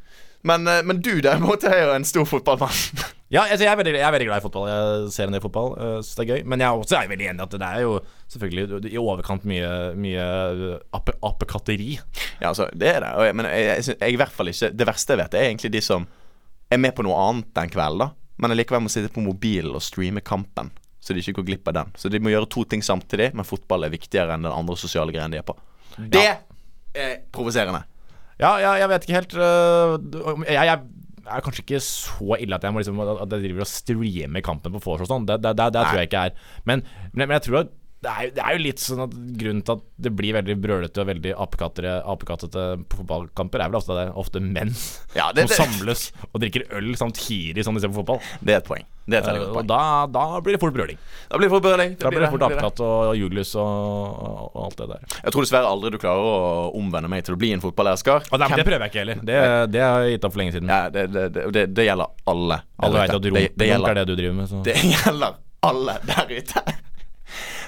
[0.43, 2.79] Men, uh, men du derimot er jo en stor fotballmann.
[3.33, 4.65] Ja, altså, jeg, er veldig, jeg er veldig glad i fotball.
[4.69, 5.71] Jeg ser en del fotball.
[5.73, 6.41] Uh, Syns det er gøy.
[6.45, 7.95] Men jeg er også er veldig enig i at det er jo
[8.29, 10.25] selvfølgelig i overkant mye, mye
[10.93, 11.95] ape, apekatteri.
[11.95, 13.09] Ja, altså, det er det.
[13.25, 15.73] Jeg, men jeg, jeg, jeg, i hvert fall ikke Det verste jeg vet, er egentlig
[15.73, 16.05] de som
[16.69, 18.11] er med på noe annet den kvelden, da.
[18.43, 20.69] Men allikevel må sitte på mobilen og streame kampen.
[21.03, 21.93] Så de ikke går glipp av den.
[21.99, 25.11] Så de må gjøre to ting samtidig, men fotball er viktigere enn den andre sosiale
[25.11, 25.55] greien de er på.
[25.97, 26.23] Det
[26.95, 27.83] er provoserende.
[28.39, 30.79] Ja, ja, jeg vet ikke helt uh, jeg, jeg
[31.29, 34.73] er kanskje ikke så ille at jeg må liksom At jeg driver og streamer kampen
[34.73, 35.27] på vors og sånn.
[35.29, 36.37] Det, det, det, det tror jeg ikke er.
[36.69, 39.63] Men, men, men jeg tror at det er, det er jo litt sånn at grunnen
[39.65, 44.07] til at det blir veldig brølete og veldig apekattete på fotballkamper, er vel ofte det
[44.19, 44.73] ofte menn
[45.17, 48.19] Ja, det, som samles og drikker øl samtidig som de ser på fotball.
[48.41, 48.85] det er et poeng.
[49.03, 50.99] Det er et Uh, og da, da blir det fort brøling.
[51.27, 51.95] Da blir det fort brøling.
[51.99, 54.21] Da blir det fort apekatt og juglus og,
[54.53, 55.01] og alt det der.
[55.17, 58.29] Jeg tror dessverre aldri du klarer å omvende meg til å bli en fotballersker.
[58.29, 59.25] Og nei, men det prøver jeg ikke heller.
[59.27, 59.39] Det,
[59.73, 60.71] det har jeg gitt opp for lenge siden.
[60.71, 62.61] Ja, det, det, det, det, det gjelder alle.
[62.79, 64.51] Alle vet at det, rump er gjelder, det du driver med.
[64.53, 64.63] Så.
[64.69, 66.65] det gjelder alle der ute.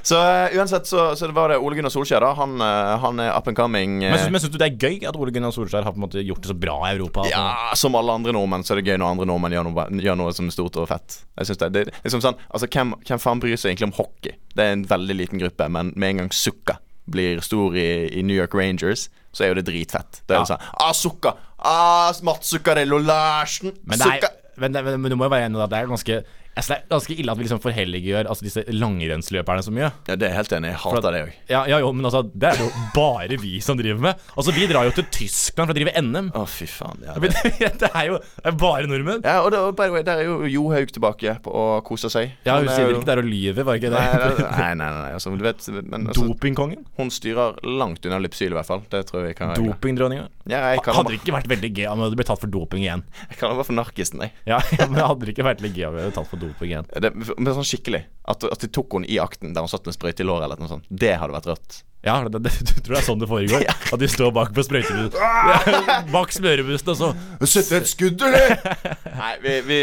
[0.05, 2.29] Så uh, uansett så, så var det Ole Gunnar Solskjær, da.
[2.37, 3.95] Han, uh, han er up and coming.
[4.03, 6.43] Men syns, du det er gøy at Ole Gunnar Solskjær har på en måte gjort
[6.45, 7.23] det så bra i Europa?
[7.25, 7.33] Altså?
[7.33, 10.19] ja, som alle andre nordmenn så er det gøy når andre nordmenn gjør noe, gjør
[10.21, 11.17] noe som er stort og fett.
[11.41, 13.95] Jeg synes det, det er liksom sånn Altså, hvem, hvem faen bryr seg egentlig om
[13.97, 14.37] hockey?
[14.53, 16.77] Det er en veldig liten gruppe, men med en gang Sukka
[17.09, 17.87] blir stor i,
[18.17, 20.21] i New York Rangers, så er jo det dritfett.
[20.25, 20.47] Det er Ja.
[20.53, 21.35] sånn Ah, Sukka!
[21.59, 23.73] Ah, Mats Zuccarello Larsen!
[23.85, 25.91] Men, det er, men, det, men du må jo være enig i at det er
[25.91, 26.17] ganske
[26.55, 29.89] altså Det er ganske ille at vi liksom forhelliggjør altså disse langrennsløperne så mye.
[30.07, 30.69] Ja, det er helt enig.
[30.71, 31.31] Jeg hater det òg.
[31.51, 34.21] Ja, ja, jo, men altså, det er det jo bare vi som driver med.
[34.37, 36.29] Altså, Vi drar jo til Tyskland for å drive NM.
[36.35, 37.03] Å, fy faen.
[37.05, 37.33] Ja, det.
[37.81, 39.21] Det er jo det er bare nordmenn.
[39.25, 42.31] ja og, det, by the way, der er jo Johaug tilbake på å kose seg.
[42.47, 44.45] Ja, Hun er sitter jo- ikke der og lyver, var ikke Nei, det?
[44.45, 46.85] nei, nei, nei, altså, du vet men, altså, Dopingkongen?
[46.99, 48.83] Hun styrer langt unna Lypsyl, i hvert fall.
[48.91, 50.29] Det tror jeg kan Dopingdronninga?
[50.47, 53.01] Ja, kaller Hadde det ikke vært veldig gøy om du ble tatt for doping igjen?
[53.31, 54.31] Jeg kan meg for narkisen, jeg.
[54.47, 54.59] Ja,
[54.91, 56.87] men hadde det ikke vært litt gøy om vi ble tatt for doping igjen.
[57.01, 58.05] Det, men sånn skikkelig.
[58.25, 60.61] At, at de tok henne i akten der hun satt med sprøyte i låret eller
[60.61, 60.87] noe sånt.
[60.89, 61.81] Det hadde vært rødt.
[62.05, 63.65] Ja, det, det, du tror det er sånn det foregår?
[63.93, 65.15] At de står bak på sprøytebussen
[66.13, 68.57] Bak smørebussen, og så Sett et skudd, eller?
[69.21, 69.79] Nei, vi, vi,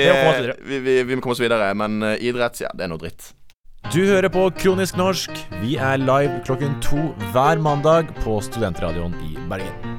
[0.62, 1.72] vi, vi, vi må komme oss videre.
[1.78, 3.32] Men eh, idrett, ja, det er noe dritt.
[3.90, 5.34] Du hører på Kronisk norsk.
[5.64, 9.91] Vi er live klokken to hver mandag på Studentradioen i Bergen.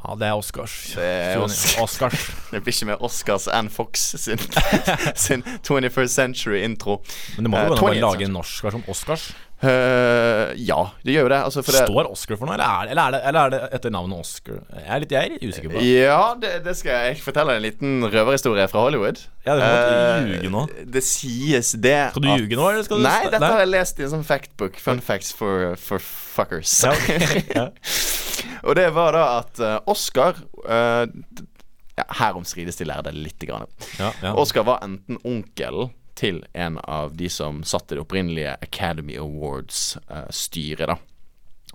[0.00, 0.74] Ja, det er Oscars.
[0.96, 1.82] Det er Oscar.
[1.84, 2.30] Oscars.
[2.50, 4.40] Det blir ikke mer Oscars enn Fox sin,
[5.26, 6.96] sin 21st Century-intro.
[7.36, 8.82] Men det må Eh, jo være å lage en norsk versjon.
[8.90, 9.28] Oscars.
[9.60, 11.38] Eh, ja, det gjør jo det.
[11.44, 13.76] Altså, det Står Oscar for noe, eller er, det, eller, er det, eller er det
[13.76, 14.62] etter navnet Oscar?
[14.72, 15.90] Jeg er litt, jeg er litt usikker på det.
[15.90, 17.18] Ja, det, det skal jeg.
[17.26, 19.20] fortelle en liten røverhistorie fra Hollywood.
[19.44, 20.64] Ja, du må uh, ljuge nå.
[20.96, 23.52] Det sies det Skal du ljuge nå, eller skal du Nei, dette nei?
[23.52, 24.80] har jeg lest i en sånn factbook.
[24.80, 26.74] Fun facts for, for fuckers.
[26.86, 27.44] Ja, okay.
[27.58, 27.68] ja.
[28.64, 31.04] Og det var da at eh, Oscar uh,
[31.96, 33.68] ja, Her omstrides de lærde lite grann.
[34.00, 34.32] Ja, ja.
[34.40, 40.86] Oscar var enten onkelen til en av de som satt i det opprinnelige Academy Awards-styret,
[40.92, 40.96] da.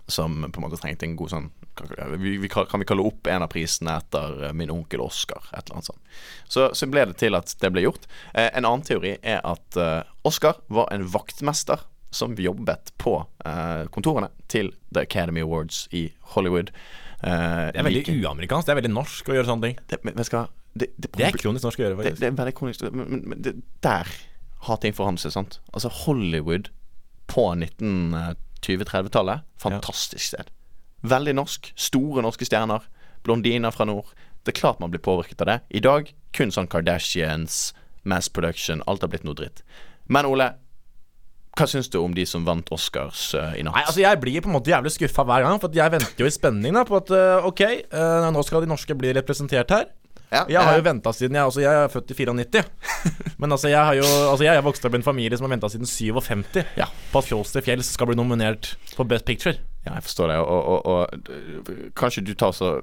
[0.08, 3.98] Som på en måte trengte en god sånn kan vi kalle opp en av prisene
[4.00, 5.42] etter eh, min onkel Oscar?
[5.52, 6.14] Et eller annet sånt.
[6.48, 8.06] Så, så ble det til at det ble gjort.
[8.32, 11.84] Eh, en annen teori er at eh, Oscar var en vaktmester
[12.16, 16.06] som jobbet på eh, kontorene til The Academy Awards i
[16.36, 16.72] Hollywood.
[17.20, 18.70] Eh, Det er veldig like- uamerikansk.
[18.70, 19.82] Det er veldig norsk å gjøre sånne ting.
[19.92, 20.16] det, men?
[20.22, 22.22] Det, det, Det er kronisk norsk å gjøre, det, faktisk.
[22.24, 24.16] det er veldig kronisk Men, men, der
[24.66, 25.60] har ting foran seg, sant?
[25.74, 26.72] Altså Hollywood
[27.32, 30.52] på 1920-30-tallet Fantastisk sted.
[31.06, 31.72] Veldig norsk.
[31.78, 32.86] Store norske stjerner.
[33.26, 34.12] Blondiner fra nord.
[34.46, 35.58] Det er klart man blir påvirket av det.
[35.70, 37.74] I dag kun sånn Kardashians,
[38.04, 38.84] mass production.
[38.90, 39.64] Alt har blitt noe dritt.
[40.12, 40.52] Men Ole,
[41.56, 43.78] hva syns du om de som vant Oscars uh, i natt?
[43.78, 46.28] Nei, altså Jeg blir på en måte jævlig skuffa hver gang, for jeg venter jo
[46.28, 47.64] i spenning da på at uh, ok,
[47.96, 49.88] uh, nå skal de norske bli representert her.
[50.32, 52.64] Ja, Jeg har jo venta siden jeg Altså, jeg er født i 94.
[53.42, 55.54] Men altså, jeg har jo Altså, jeg er vokst opp i en familie som har
[55.56, 56.88] venta siden 57 Ja.
[57.12, 59.56] på at Fjols til fjells skal bli nominert for Best Picture.
[59.86, 60.38] Ja, jeg forstår det.
[60.42, 62.80] Og, og, og d- kanskje du tar så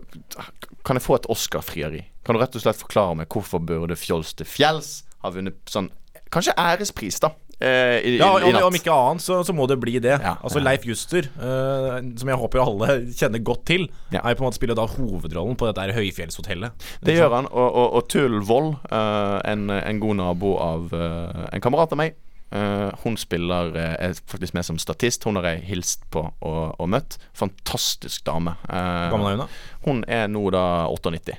[0.87, 2.05] Kan jeg få et Oscar-frieri?
[2.24, 5.90] Kan du rett og slett forklare meg hvorfor burde Fjols til fjells ha vunnet sånn
[6.33, 7.28] Kanskje ærespris, da?
[7.62, 8.64] Eh, i, Ja, i, i om, natt.
[8.66, 10.16] om ikke annet, så, så må det bli det.
[10.18, 10.64] Ja, altså ja.
[10.66, 12.88] Leif Juster, eh, som jeg håper alle
[13.20, 14.20] kjenner godt til, Ja.
[14.25, 16.88] er på en måte spiller da hovedrollen på dette høyfjellshotellet.
[17.07, 17.46] Det gjør han.
[17.53, 22.01] Og, og, og Tull Vold, eh, en, en god nabo av eh, en kamerat av
[22.03, 22.16] meg,
[22.53, 25.25] eh, hun spiller er faktisk med som statist.
[25.29, 27.18] Hun har jeg hilst på og, og møtt.
[27.38, 28.57] Fantastisk dame.
[28.68, 29.48] Gammel er hun da?
[29.87, 31.38] hun er nå da 98.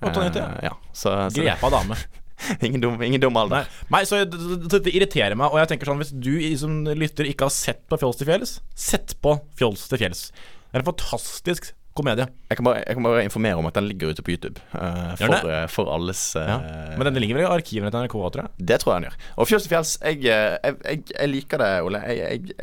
[0.00, 0.70] 98, Eh, ja.
[0.96, 1.96] Så, så Grepa dame.
[2.66, 3.66] ingen, dum, ingen dum alder.
[3.88, 5.52] Nei, Nei så det, irriterer meg.
[5.52, 8.56] Og jeg tenker sånn Hvis du som lytter ikke har sett på Fjols til fjells,
[8.78, 10.30] sett på Fjols til fjells.
[10.70, 12.26] Det er en fantastisk komedie.
[12.50, 14.62] Jeg kan, bare, jeg kan bare informere om at den ligger ute på YouTube.
[14.72, 16.58] Uh, for, uh, for alles uh, Ja.
[16.98, 18.66] Men den ligger vel i arkivene til NRK, tror jeg.
[18.70, 19.18] Det tror jeg den gjør.
[19.36, 22.02] Og Fjols til fjells, jeg, jeg, jeg, liker det, Ole.
[22.06, 22.54] Jeg,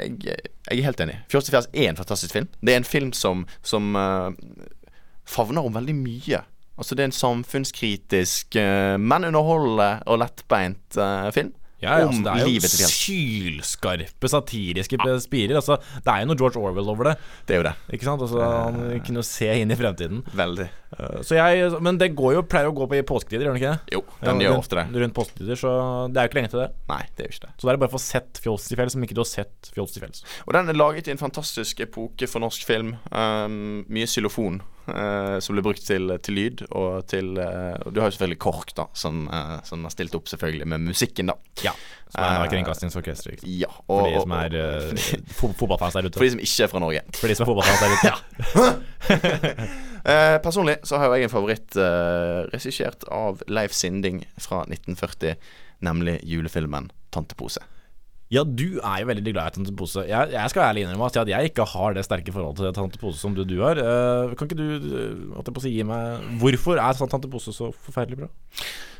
[0.71, 1.19] er helt enig.
[1.31, 2.49] Fjols til fjells er en fantastisk film.
[2.61, 3.99] Det er en film som, som
[5.27, 6.43] favner om veldig mye.
[6.77, 11.55] Altså Det er en samfunnskritisk, eh, men underholdende og lettbeint eh, film.
[11.77, 15.59] Ja, ja, altså, det er jo sylskarpe satiriske spirer.
[15.59, 17.13] Altså, det er jo noe George Orwell over det.
[17.45, 17.73] Det er jo det.
[17.93, 18.23] Ikke sant?
[18.25, 20.23] Altså, han kunne se inn i fremtiden.
[20.39, 20.65] Veldig.
[21.21, 23.73] Så jeg, men det går jo, pleier å gå på i påsketider, gjør det ikke
[23.75, 23.93] det?
[23.93, 24.87] Jo, den gjør ofte det.
[25.03, 25.73] Rundt påsketider, så
[26.09, 26.69] det er jo ikke lenge til det.
[26.89, 27.53] Nei, det er jo ikke det.
[27.53, 29.29] Så da er det bare å få sett Fjols til fjells, om ikke du har
[29.29, 30.25] sett Fjols til fjells.
[30.47, 32.95] Og den er laget i en fantastisk epoke for norsk film.
[33.13, 37.99] Um, mye xylofon eh, som ble brukt til, til lyd, og til eh, Og du
[38.01, 41.37] har jo selvfølgelig KORK, da, som, eh, som har stilt opp selvfølgelig med musikken, da.
[41.65, 41.73] Ja.
[42.07, 43.33] Som er Eh, uh, Kringkastingsorkester.
[43.35, 43.47] ikke?
[43.51, 46.17] Ja, For de som er uh, fo fotballfans der ute.
[46.17, 47.01] for de som ikke er fra Norge.
[47.19, 49.67] For de som er fotballfans der ute.
[50.07, 51.75] Eh, personlig så har jeg en favoritt
[52.53, 55.35] regissert av Leif Sinding fra 1940,
[55.83, 57.65] nemlig julefilmen 'Tantepose'.
[58.33, 60.03] Ja, du er jo veldig glad i Tante Pose.
[60.07, 63.21] Jeg, jeg skal ærlig innrømme at jeg ikke har det sterke forholdet til Tante Pose
[63.21, 63.79] som du, du har.
[63.79, 67.55] Eh, kan ikke du uh, jeg på å si, gi meg Hvorfor er Tante Pose
[67.55, 68.31] så forferdelig bra?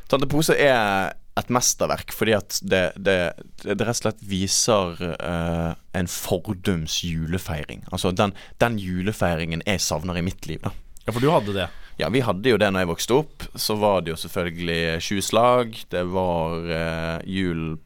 [0.08, 3.18] Tante Pose er et mesterverk fordi at det, det,
[3.60, 7.84] det rett og slett viser uh, en fordums julefeiring.
[7.92, 8.32] Altså den,
[8.64, 10.72] den julefeiringen jeg savner i mitt liv, da.
[11.04, 11.68] Ja, for du hadde det.
[12.00, 13.44] Ja, vi hadde jo det når jeg vokste opp.
[13.58, 15.76] Så var det jo selvfølgelig tjueslag.
[15.92, 17.76] Det var uh, Jul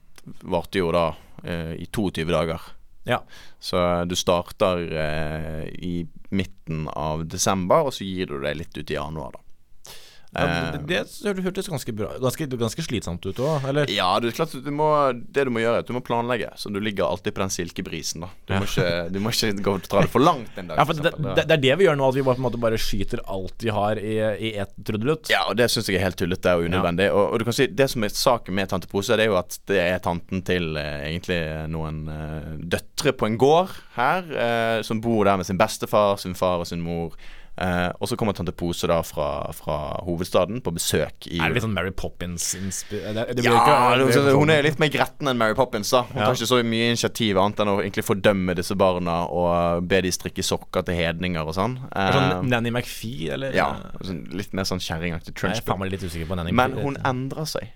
[0.42, 2.70] varte jo da eh, i 22 dager.
[3.05, 3.22] Ja.
[3.59, 8.90] Så du starter eh, i midten av desember, og så gir du deg litt ut
[8.90, 9.42] i januar, da.
[10.33, 13.90] Ja, Eh, det, det hørtes ganske bra Ganske, ganske slitsomt ut òg, eller?
[13.92, 16.49] Ja, det er klart du må, det du må gjøre, er at du må planlegge.
[16.57, 18.25] Så du ligger alltid på den silkebrisen.
[18.25, 20.81] da Du må ikke, du må ikke gå og dra det for langt en dag.
[20.81, 22.47] Ja, for det, det, det er det vi gjør nå, at vi bare, på en
[22.47, 24.14] måte bare skyter alt vi har i,
[24.49, 25.29] i et trudelutt.
[25.35, 27.11] Ja, og det syns jeg er helt tullete og unødvendig.
[27.12, 29.38] Og, og du kan si Det som er saken med Tante Pose, det er jo
[29.42, 31.42] at det er tanten til eh, egentlig
[31.77, 36.38] noen eh, døtre på en gård her, eh, som bor der med sin bestefar, sin
[36.38, 37.12] far og sin mor.
[37.62, 41.61] Eh, og så kommer Tante Pose da fra, fra hovedstaden på besøk i Er det
[41.61, 42.48] litt sånn Mary Poppins
[43.14, 45.90] det, det ja, ikke- det, det hun sånn- er litt mer gretten enn Mary Poppins.
[45.94, 46.25] da Hun Ja.
[46.27, 50.11] tar ikke så mye initiativ annet enn å egentlig fordømme disse barna og be de
[50.11, 51.77] strikke sokker til hedninger og sånn.
[51.94, 53.53] Eh, sånn Nanny McPhee, eller?
[53.55, 55.35] ja, sånn litt mer sånn kjerringaktig
[56.33, 57.68] er Nanny Men hun endrer seg.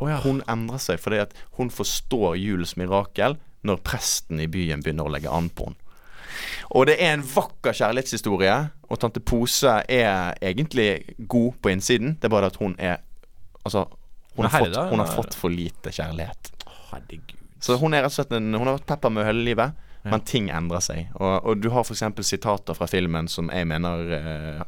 [0.00, 0.16] Oh, ja.
[0.24, 5.12] Hun endrer seg fordi at hun forstår julens mirakel når presten i byen begynner å
[5.12, 5.76] legge an på henne.
[6.70, 8.56] Og det er en vakker kjærlighetshistorie,
[8.90, 12.16] og tante Pose er egentlig god på innsiden.
[12.18, 13.00] Det er bare det at hun er
[13.60, 13.82] Altså,
[14.38, 16.48] hun har, fått, hun har fått for lite kjærlighet.
[16.88, 17.36] Herregud.
[17.60, 19.74] Så hun er rett og slett en Hun har vært pepper med hele livet,
[20.06, 21.10] men ting endrer seg.
[21.18, 22.06] Og, og du har f.eks.
[22.24, 24.62] sitater fra filmen som jeg mener eh,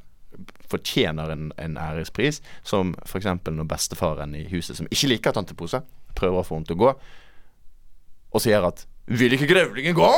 [0.69, 3.31] fortjener en, en ærespris, som f.eks.
[3.49, 5.83] når bestefaren i huset, som ikke liker tante Pose,
[6.19, 6.93] prøver å få henne til å gå,
[8.33, 10.11] og sier at 'Vil ikke grevlingen gå,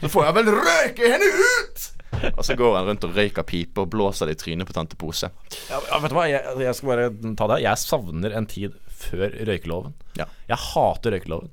[0.00, 1.90] så får jeg vel røyke henne ut!'
[2.38, 4.96] Og så går han rundt og røyker pipe og blåser det i trynet på tante
[4.96, 5.28] Pose.
[5.68, 7.58] Ja, vet du hva, jeg, jeg skal bare ta det.
[7.66, 9.96] Jeg savner en tid før røykeloven.
[10.16, 10.28] Ja.
[10.48, 11.50] Jeg hater røykeloven.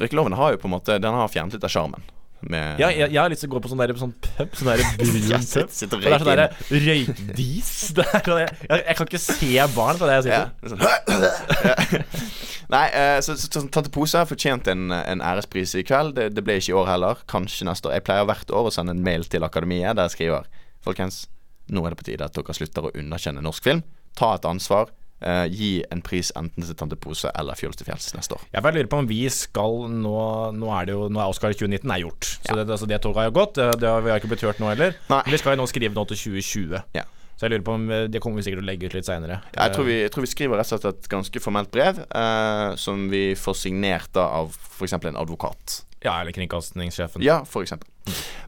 [0.00, 2.06] Røykeloven har jo på en måte Den har fjernet litt av sjarmen.
[2.42, 4.54] Med Ja, jeg, jeg har lyst til å gå på sånn der, sånn pub.
[4.56, 5.72] Sånn der brun pub.
[5.74, 7.72] sitt- og Og det er sånn røykdis.
[7.90, 10.78] Sånn, jeg, jeg, kan ikke se barn på det jeg Ja, sitter.
[11.10, 12.06] det er sånn.
[12.74, 16.14] Nei, eh, så, så, så Tante Pose har fortjent en, en ærespris i kveld.
[16.16, 17.22] Det, det ble ikke i år heller.
[17.30, 17.96] Kanskje neste år.
[17.98, 20.46] Jeg pleier hvert år å sende en mail til Akademiet der jeg skriver
[20.86, 21.24] Folkens,
[21.68, 23.82] nå er det på tide at dere slutter å underkjenne norsk film.
[24.16, 24.88] Ta et ansvar.
[25.20, 28.44] Eh, gi en pris enten til Tante Pose eller Fjols til fjells neste år.
[28.54, 30.16] Jeg bare lurer på om vi skal nå
[30.56, 32.28] Nå er det jo Nå er Oscar 2019 er gjort.
[32.40, 33.58] Så det, altså det toget har jo gått.
[33.58, 34.96] Det, det har vi har ikke blitt hørt nå heller.
[35.12, 35.20] Nei.
[35.28, 36.80] Vi skal jo nå skrive nå til 2020.
[36.96, 37.04] Ja.
[37.36, 39.08] Så jeg lurer på om eh, Det kommer vi sikkert til å legge ut litt
[39.10, 39.42] seinere.
[39.52, 42.66] Jeg tror, vi, jeg tror vi skriver rett og slett et ganske formelt brev eh,
[42.80, 44.96] som vi får signert da av f.eks.
[44.96, 45.82] en advokat.
[46.00, 47.20] Ja, eller kringkastingssjefen.
[47.24, 47.89] Ja, for eksempel.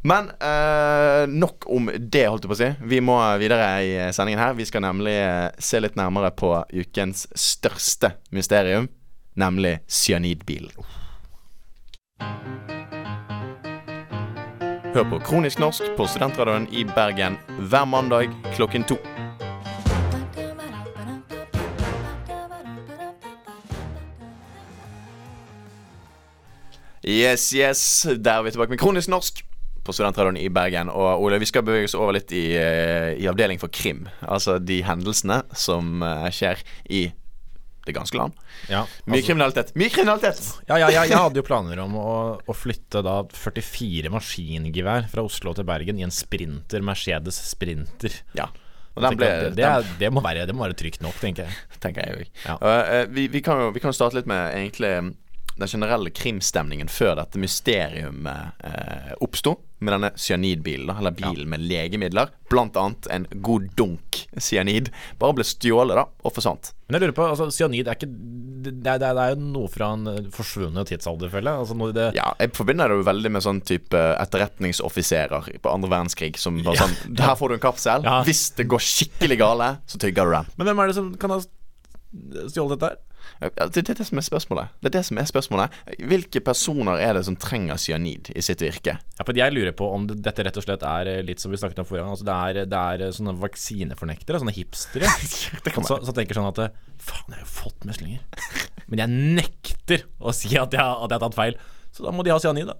[0.03, 2.71] Men eh, nok om det, holdt jeg på å si.
[2.91, 4.57] Vi må videre i eh, sendingen her.
[4.59, 8.91] Vi skal nemlig eh, se litt nærmere på ukens største mysterium,
[9.39, 10.75] nemlig cyanidbilen.
[14.93, 17.39] Hør på Kronisk norsk på Studentradioen i Bergen
[17.71, 18.99] hver mandag klokken to.
[27.13, 27.81] Yes, yes.
[28.17, 29.43] Der er vi tilbake med Kronisk norsk
[29.85, 30.89] på Studentradioen i Bergen.
[30.89, 34.07] Og Ole, vi skal bevege oss over litt i, eh, i avdeling for krim.
[34.23, 37.03] Altså de hendelsene som eh, skjer i
[37.83, 38.33] det ganske land.
[38.71, 39.73] Ja, Mye altså- kriminalitet.
[39.75, 40.41] Mye kriminalitet!
[40.69, 42.13] Ja, ja, ja, jeg hadde jo planer om å,
[42.47, 48.23] å flytte da 44 maskingevær fra Oslo til Bergen i en Sprinter, Mercedes Sprinter.
[48.39, 48.49] Ja.
[48.95, 51.61] Ble, det, det, er, det, må være, det må være trygt nok, tenker jeg.
[51.81, 52.59] tenker jeg ja.
[52.61, 54.91] uh, vi, vi kan jo vi kan starte litt med egentlig
[55.59, 59.59] den generelle krimstemningen før dette mysteriumet eh, oppsto.
[59.83, 62.29] Med denne cyanidbilen, eller bilen med legemidler.
[62.53, 64.93] Blant annet en god dunk cyanid.
[65.19, 66.71] Bare ble stjålet, da, og forsvant.
[66.87, 68.07] Men jeg lurer på, altså Cyanid er ikke
[68.63, 71.65] Det, det, det er jo noe fra en eh, forsvunnet tidsalder, føler jeg.
[71.65, 76.39] Altså, det, Ja, jeg forbinder det jo veldig med sånn type etterretningsoffiserer på andre verdenskrig
[76.39, 76.87] som bare Ja.
[76.87, 78.07] sånn Her får du en kapsel.
[78.07, 78.21] Ja.
[78.29, 80.53] Hvis det går skikkelig gale, så tygger du den.
[80.61, 83.01] Men hvem er det som kan ha stjålet dette her?
[83.43, 84.75] Det er det som er spørsmålet.
[84.79, 88.63] Det er det som er spørsmålet Hvilke personer er det som trenger cyanid i sitt
[88.63, 88.95] virke?
[89.19, 91.59] Ja, for Jeg lurer på om dette rett og slett er eh, litt som vi
[91.59, 92.15] snakket om forrige gang.
[92.15, 95.11] Altså det, er, det er eh, sånne vaksinefornektere, sånne hipstere,
[95.89, 98.23] så, så tenker sånn at eh, Faen, jeg har jo fått meslinger.
[98.87, 101.59] Men jeg nekter å si at jeg, at jeg har tatt feil.
[101.93, 102.79] Så da må de ha cyanid, da.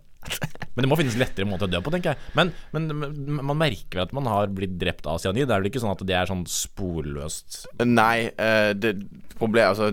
[0.73, 2.31] Men det må finnes lettere måter å dø på, tenker jeg.
[2.39, 5.49] Men, men, men man merker vel at man har blitt drept av cyanid.
[5.51, 8.31] Det er vel ikke sånn at det er sånn sporløst Nei,
[8.79, 8.95] det
[9.43, 9.91] problemet Altså,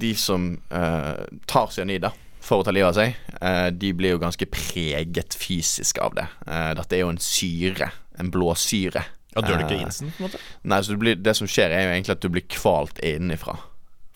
[0.00, 2.08] de som uh, tar cyanid
[2.40, 6.26] for å ta livet av seg, uh, de blir jo ganske preget fysisk av det.
[6.48, 7.90] Uh, dette er jo en syre.
[8.20, 9.04] En blåsyre.
[9.30, 10.40] Ja, Dør du ikke instant, på en måte?
[10.66, 13.54] Nei, så blir, det som skjer, er jo egentlig at du blir kvalt innenfra.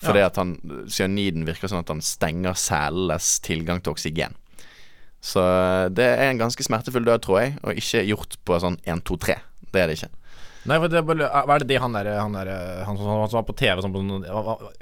[0.03, 0.27] Fordi Ja.
[0.27, 0.57] at han,
[0.91, 4.35] cyaniden virker sånn at han stenger cellenes tilgang til oksygen.
[5.23, 5.41] Så
[5.95, 9.17] det er en ganske smertefull død, tror jeg, og ikke gjort på sånn 1, 2,
[9.23, 9.37] 3.
[9.71, 10.11] Det er det ikke.
[10.65, 12.49] Nei, for det, er det det han der, han, der,
[12.87, 14.23] han, som, han som var på TV sånn på sånn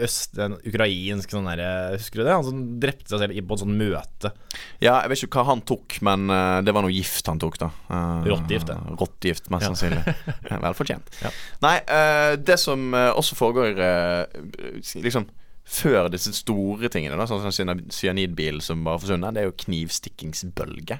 [0.07, 1.63] øst, en ukrainsk sånn der,
[1.97, 2.35] Husker du det?
[2.37, 4.31] Han som drepte seg selv på et sånt møte.
[4.79, 7.59] Ja, jeg vet ikke hva han tok, men eh, det var noe gift han tok,
[7.59, 7.69] da.
[7.91, 8.77] Uh, Rottegift, det.
[9.01, 9.73] Rottegift, mest Ja.
[9.73, 10.17] sannsynlig.
[10.69, 11.11] Vel fortjent.
[11.23, 11.33] Ja.
[11.67, 15.27] Nei, uh, det som eh, også foregår uh, liksom
[15.63, 19.59] før disse store tingene, da sånn som cyan- cyanidbilen som var forsvunnet, det er jo
[19.63, 20.97] knivstikkingsbølge.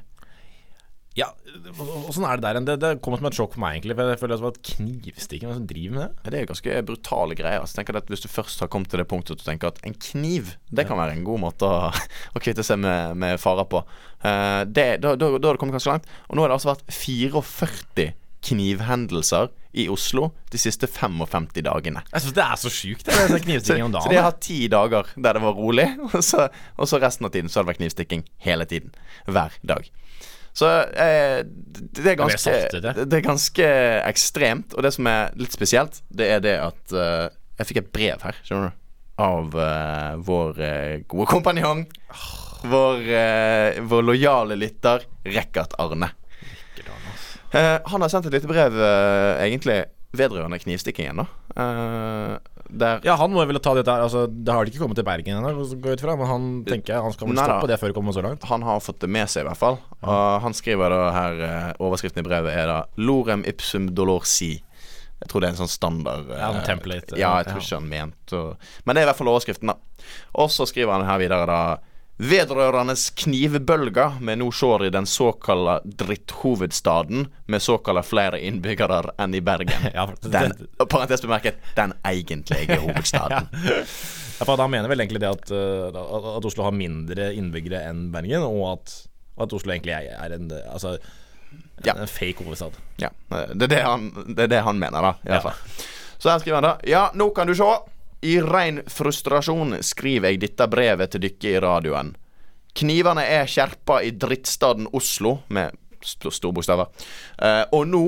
[1.13, 1.27] Ja,
[2.09, 2.59] åssen er det der?
[2.65, 3.93] Det, det kom som et sjokk for meg, egentlig.
[3.99, 5.51] For jeg føler det var et knivstikking.
[5.51, 6.09] Hvem driver med det?
[6.23, 7.61] Ja, Det er jo ganske brutale greier.
[7.61, 9.77] Altså, tenker at Hvis du først har kommet til det punktet at du tenker at
[9.85, 11.91] en kniv Det kan være en god måte å,
[12.35, 13.83] å kvitte seg med, med farer på.
[14.25, 16.09] uh, det, da, da, da har det kommet ganske langt.
[16.29, 22.03] Og nå har det altså vært 44 knivhendelser i Oslo de siste 55 dagene.
[22.11, 23.15] Jeg syns det er så sjukt, det.
[23.15, 26.19] den Så, knivstikkingen om så de har hatt ti dager der det var rolig, og
[26.25, 28.93] så, og så resten av tiden så har det vært knivstikking hele tiden.
[29.29, 29.89] Hver dag.
[30.53, 31.41] Så eh,
[31.97, 32.93] det er ganske det.
[33.01, 33.69] Er ganske
[34.05, 34.75] ekstremt.
[34.77, 37.27] Og det som er litt spesielt, det er det at eh,
[37.59, 38.79] jeg fikk et brev her, skjønner du,
[39.23, 41.85] av eh, vår eh, gode kompanjong.
[42.69, 46.13] Vår, eh, vår lojale lytter, Rekkert Arne.
[47.53, 48.77] Eh, han har sendt et lite brev,
[49.43, 49.83] egentlig
[50.13, 51.27] vedrørende knivstikkingen, da.
[52.65, 54.99] Eh, der Ja, han må vel ta dette her altså, Det har de ikke kommet
[54.99, 55.53] til Bergen ennå.
[56.17, 58.43] Men han tenker jeg han skal vel stoppe det før det kommer så langt.
[58.49, 59.79] Han har fått det med seg, i hvert fall.
[60.01, 64.61] Og han skriver da her eh, Overskriften i brevet er da 'Lorem ipsum dolor si'.
[65.23, 67.63] Jeg tror det er en sånn standard eh, Ja, en template, Ja, jeg tror ja.
[67.63, 68.39] ikke han mente
[68.83, 69.77] Men det er i hvert fall overskriften, da.
[70.35, 71.77] Og så skriver han her videre, da.
[72.21, 79.41] Vedrørende knivbølger vi nå ser i den såkalte dritthovedstaden, med såkalte flere innbyggere enn i
[79.41, 79.87] Bergen.
[79.95, 80.53] Ja, Den,
[80.89, 83.49] parentes bemerket, den egentlige hovedstaden.
[84.39, 88.07] Ja, for Han mener vel egentlig det at, uh, at Oslo har mindre innbyggere enn
[88.11, 88.93] Bergen, og at,
[89.45, 90.95] at Oslo egentlig er, en Altså
[91.85, 91.93] Ja.
[91.93, 92.73] en fake hovedstad.
[93.01, 93.09] Ja,
[93.53, 95.11] det er det han, det er det han mener, da.
[95.25, 95.39] I Ja.
[95.45, 95.53] fall.
[96.17, 97.67] Så her skriver han da Ja, nå kan du se.
[98.23, 102.13] I rein frustrasjon skriver jeg dette brevet til dykket i radioen.
[102.73, 106.87] Knivene er skjerpa i drittstaden Oslo, med st store bokstaver.
[107.37, 108.03] Eh, og nå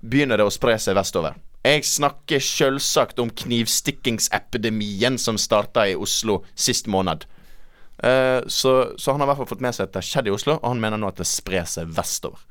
[0.00, 1.38] begynner det å spre seg vestover.
[1.62, 7.26] Jeg snakker selvsagt om knivstikkingsepidemien som starta i Oslo sist måned.
[8.02, 10.30] Eh, så, så han har i hvert fall fått med seg at det har skjedd
[10.30, 12.42] i Oslo, og han mener nå at det sprer seg vestover.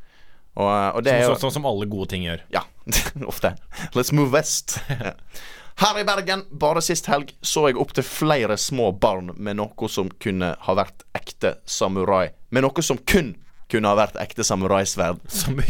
[0.60, 2.44] Og, eh, og det Sånn jo sånn som alle gode ting gjør.
[2.54, 2.64] ja,
[3.32, 3.56] ofte.
[3.98, 4.80] Let's move west.
[5.80, 9.88] Her i Bergen, bare sist helg, så jeg opp til flere små barn med noe
[9.88, 12.34] som kunne ha vært ekte samurai.
[12.52, 13.30] Med noe som kun
[13.72, 15.22] kunne ha vært ekte samuraisverd.
[15.32, 15.62] Som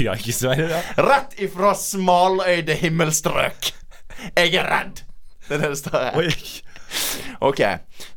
[0.73, 0.81] ja.
[1.05, 3.69] Rett ifra smaløyde himmelstrøk.
[4.33, 5.03] Jeg er redd!
[5.45, 6.49] Det er det det står her.
[7.45, 7.61] Ok,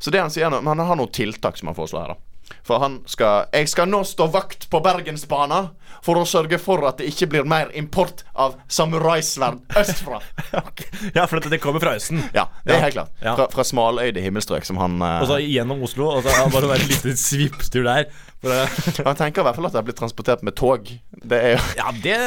[0.01, 2.32] så det han sier nå Men han har noen tiltak som han foreslår her, da.
[2.63, 5.61] For han skal Jeg skal nå stå vakt på Bergensbana
[6.03, 10.19] for å sørge for at det ikke blir mer import av samuraisverd østfra.
[11.15, 12.21] Ja, for det, det kommer fra Østen.
[12.35, 13.13] Ja, det er helt klart.
[13.23, 13.35] Ja.
[13.37, 16.53] Fra, fra smaløyde himmelstrøk som han eh, Og så gjennom Oslo, og så er han
[16.53, 18.07] bare en liten svipptur der.
[18.43, 20.89] Han tenker i hvert fall at det er blitt transportert med tog.
[21.23, 22.17] Det er jo ja, det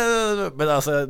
[0.56, 1.02] Men altså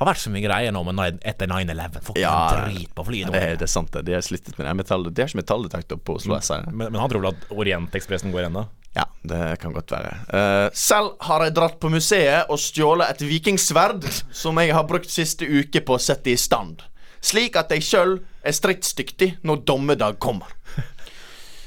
[0.00, 1.98] har vært så mye greier nå med etter 9-11.
[2.06, 2.34] Folk Ja,
[2.66, 3.32] drit på flyet.
[3.32, 4.04] det, det er sant, det.
[4.08, 4.74] De har slittet med det.
[4.80, 6.50] Metall, de har ikke metalldetektor på Oslo S.
[6.70, 8.64] Men, men han tror vel at Orientekspressen går ennå?
[8.96, 10.16] Ja, det kan godt være.
[10.28, 15.12] Uh, selv har jeg dratt på museet og stjålet et vikingsverd som jeg har brukt
[15.12, 16.82] siste uke på å sette i stand.
[17.22, 20.52] Slik at jeg sjøl er stridsdyktig når dommedag kommer.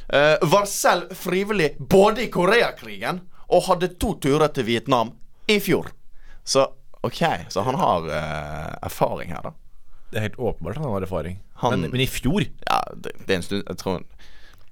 [0.06, 5.16] Uh, var selv frivillig både i Koreakrigen og hadde to turer til Vietnam
[5.50, 5.90] i fjor.
[6.46, 6.68] Så
[7.06, 7.22] OK,
[7.54, 9.54] så han har eh, erfaring her, da.
[10.12, 11.40] Det er helt åpenbart han har erfaring.
[11.62, 14.02] Han- men, men i fjor Ja, det, det er en stund Jeg tror,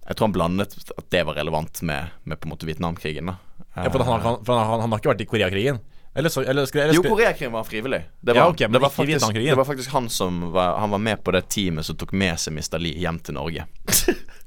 [0.03, 3.31] jeg tror han blandet at det var relevant med, med på en måte Vietnamkrigen.
[3.31, 3.37] da
[3.75, 5.79] ja, for han, han, for han, har ikke vært i Koreakrigen?
[6.13, 8.03] Eller så eller, skal, eller, Jo, Koreakrigen var frivillig.
[8.21, 10.91] Det Ja, var, ok, men det, var faktisk, det var faktisk han som var, Han
[10.93, 12.77] var med på det teamet som tok med seg Mr.
[12.79, 13.65] Lee hjem til Norge.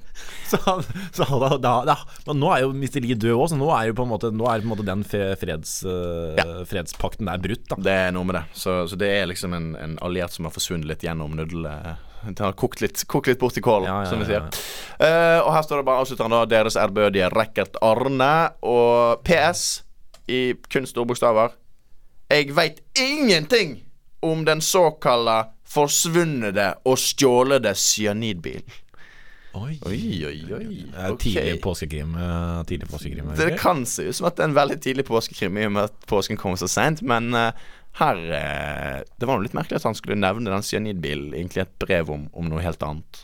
[0.51, 0.83] så han,
[1.13, 3.01] så han, da, da, Men nå er jo Mr.
[3.05, 4.87] Lee død òg, så nå er jo på en måte Nå er på en måte
[4.87, 6.47] den freds, eh, Ja.
[6.69, 7.65] fredspakten der brutt.
[7.71, 8.45] da Det er noe med det.
[8.57, 11.75] Så, så det er liksom en, en alliert som har forsvunnet litt gjennom nudle...
[12.27, 14.47] Det har kokt litt, kokt litt bort i kålen, Ja, ja, som vi sier.
[14.99, 18.33] Uh, og her står det bare avslutter han da deres ærbødige Rekkert Arne
[18.67, 19.85] og PS
[20.27, 20.41] i
[20.73, 21.55] kun store bokstaver.
[22.33, 23.77] Jeg veit ingenting
[24.27, 26.51] om den såkalla forsvunne
[26.87, 28.67] og stjålede cyanidbilen.
[29.57, 29.79] Oi.
[29.89, 30.37] Oi, oi.
[30.93, 32.15] Det er Tidlig påskekrim.
[32.21, 35.57] eh, Tidlig påskekrim Det kan se ut som at det er en veldig tidlig påskekrim,
[35.59, 37.53] i og med at påsken kommer så seint, men eh,
[38.01, 41.79] her eh, Det var jo litt merkelig at han skulle nevne den cyanidbilen egentlig et
[41.83, 43.23] brev om, om noe helt annet.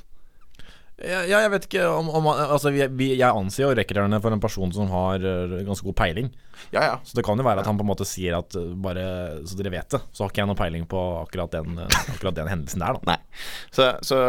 [1.03, 4.42] Ja, jeg vet ikke om, om Altså, vi, vi, jeg anser jo rekrutterne for en
[4.42, 6.28] person som har uh, ganske god peiling.
[6.70, 6.92] Ja, ja.
[7.05, 9.05] Så det kan jo være at han på en måte sier at uh, bare
[9.48, 12.38] så dere vet det, så har ikke jeg noe peiling på akkurat den, uh, akkurat
[12.38, 13.14] den hendelsen der, da.
[13.14, 13.42] Nei.
[13.74, 14.20] Så, så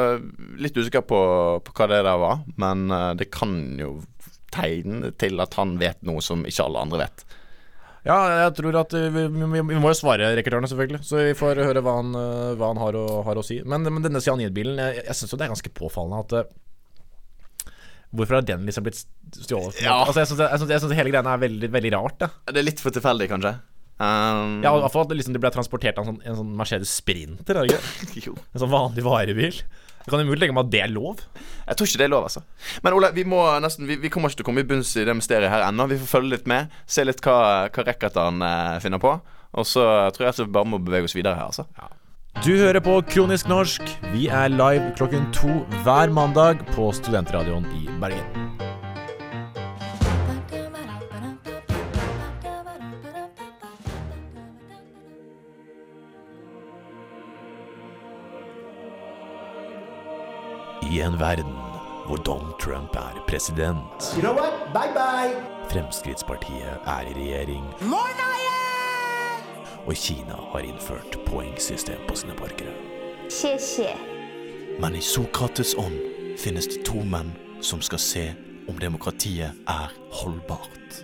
[0.62, 1.22] litt usikker på,
[1.66, 2.88] på, hva det der var, men
[3.20, 4.00] det kan jo
[4.54, 7.26] tegne til at han vet noe som ikke alle andre vet.
[8.04, 11.06] Ja, jeg tror at vi, vi, vi må jo svare rekruttørene, selvfølgelig.
[11.08, 12.12] Så vi får høre hva han,
[12.60, 13.62] hva han har, å, har, å, si.
[13.64, 16.52] Men, men denne cyanidbilen, jeg, jeg syns jo det er ganske påfallende at
[18.14, 19.00] Hvorfor har den liksom blitt
[19.42, 19.80] stjålet?
[19.82, 20.04] Ja.
[20.06, 22.20] Altså, jeg syns hele greia er veldig, veldig rart.
[22.22, 22.30] Da.
[22.52, 23.56] Det er litt for tilfeldig, kanskje.
[24.02, 24.60] Um...
[24.66, 26.94] Ja, i hvert fall at liksom det ble transportert av en sånn, en sånn Mercedes
[26.94, 27.64] Sprinter.
[27.66, 29.58] en sånn vanlig varebil.
[30.04, 31.22] Jeg kan umulig tenke meg at det er lov.
[31.64, 32.44] Jeg tror ikke det er lov, altså.
[32.84, 35.06] Men Ole, vi må nesten Vi, vi kommer ikke til å komme i bunns i
[35.08, 35.88] det mysteriet her ennå.
[35.94, 37.38] Vi får følge litt med, se litt hva,
[37.72, 39.16] hva Rekatan eh, finner på.
[39.54, 41.66] Og så tror jeg at vi bare må bevege oss videre her, altså.
[41.80, 41.88] Ja.
[42.42, 43.82] Du hører på Kronisk norsk.
[44.12, 45.48] Vi er live klokken to
[45.86, 48.26] hver mandag på Studentradioen i Bergen.
[60.92, 61.54] I en verden
[62.08, 64.36] hvor Donald Trump er president you know
[64.74, 65.32] bye bye.
[65.72, 67.64] Fremskrittspartiet er i regjering
[69.86, 72.74] og Kina har innført poengsystem på sine borgere.
[74.80, 76.00] Men i Sokrates ånd
[76.40, 78.26] finnes det to menn som skal se
[78.68, 81.02] om demokratiet er holdbart.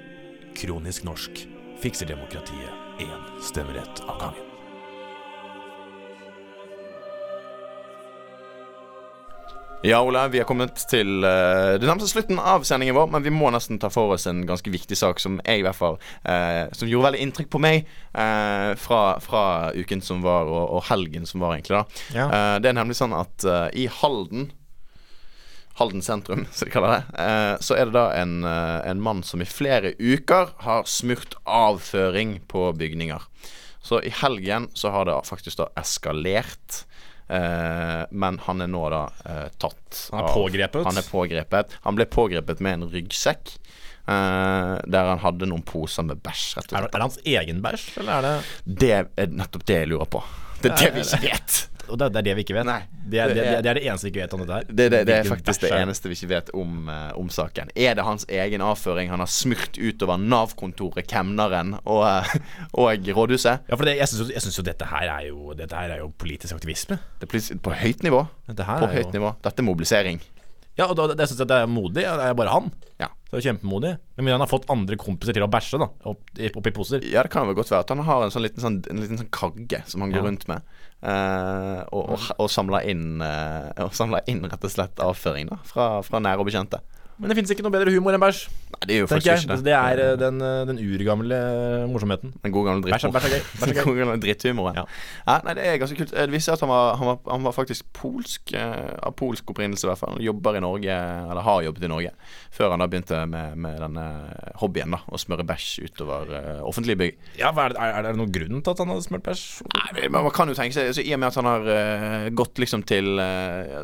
[0.57, 1.45] Kronisk norsk
[1.79, 4.48] fikser demokratiet én stemmerett av gangen.
[9.81, 13.31] Ja, Ole, vi har kommet til uh, det nærmeste slutten av sendingen vår, men vi
[13.31, 15.95] må nesten ta for oss en ganske viktig sak som jeg i hvert fall
[16.27, 20.83] uh, Som gjorde veldig inntrykk på meg uh, fra, fra, uken som var, og, og,
[20.89, 21.79] helgen som var, egentlig.
[21.79, 22.59] da ja.
[22.59, 24.49] Det er nemlig sånn at i Halden
[25.79, 27.31] Halden sentrum, som de kaller det,
[27.63, 32.67] så er det da en, en mann som i flere uker har smurt avføring på
[32.75, 33.23] bygninger.
[33.79, 36.83] Så i helgen så har det faktisk da eskalert.
[37.29, 40.07] Eh, men han er nå da eh, tatt.
[40.09, 40.85] Han er pågrepet?
[40.87, 41.77] Han er pågrepet.
[41.85, 43.55] Han ble pågrepet med en ryggsekk.
[44.09, 46.63] Uh, der han hadde noen poser med bæsj.
[46.73, 50.23] Er det hans egen bæsj, eller er det Det er nettopp det jeg lurer på.
[50.63, 51.57] Det er det vi ikke vet.
[51.89, 52.67] Og det, det, er det vi ikke vet.
[52.67, 54.69] Nei, det, er, det, er, det, er, det eneste vi ikke vet om dette her.
[54.69, 57.73] Det, er faktisk det eneste vi ikke vet om, uh, om, saken.
[57.75, 62.33] Er det hans egen avføring han har smurt utover Nav-kontoret, kemneren og, uh,
[62.79, 63.69] og rådhuset?
[63.69, 66.99] Ja, for jeg syns jo dette her er jo her er jo politisk aktivisme.
[67.19, 68.25] På høyt nivå.
[68.49, 69.15] på høyt jo...
[69.19, 69.33] nivå.
[69.45, 70.21] Dette er mobilisering.
[70.79, 72.05] Ja, og da, det syns jeg det er modig.
[72.05, 72.69] Det er bare han.
[73.01, 73.09] Ja.
[73.29, 73.91] Det er kjempemodig.
[74.17, 77.03] Men han har fått andre kompiser til å bæsje da Opp, opp poser.
[77.05, 79.19] Ja, det kan vel godt være at han har en sånn liten, sånn, en liten
[79.19, 80.25] sånn kagge som han går ja.
[80.25, 80.78] rundt med.
[80.99, 86.19] Uh, og, og, og samler inn, og inn rett og slett avføring da fra, fra
[86.19, 86.81] nære og bekjente.
[87.19, 88.45] Men det fins ikke noe bedre humor enn bæsj.
[88.69, 89.65] Nei, det er jo faktisk ikke det.
[89.65, 92.35] Det er uh, den, uh, den urgamle uh, morsomheten.
[92.43, 94.21] Den gode gamle dritthumoren.
[94.21, 94.77] Dritthumoren.
[94.77, 94.83] Ja.
[95.25, 95.37] ja.
[95.47, 96.13] nei, det er ganske kult.
[96.13, 99.89] Det viser at han var, han var, han var faktisk polsk, av polsk opprinnelse i
[99.89, 100.13] hvert fall.
[100.19, 100.99] Han jobber i Norge,
[101.31, 102.13] eller har jobbet i Norge,
[102.53, 104.05] før han da begynte med, med denne
[104.61, 105.01] hobbyen, da.
[105.09, 107.19] Å smøre bæsj utover offentlige bygg.
[107.41, 109.47] Ja, er det, er det noen grunn til at han hadde smurt bæsj?
[109.73, 112.61] Nei, men man kan jo tenke seg altså, I og med at han har gått
[112.61, 113.17] liksom til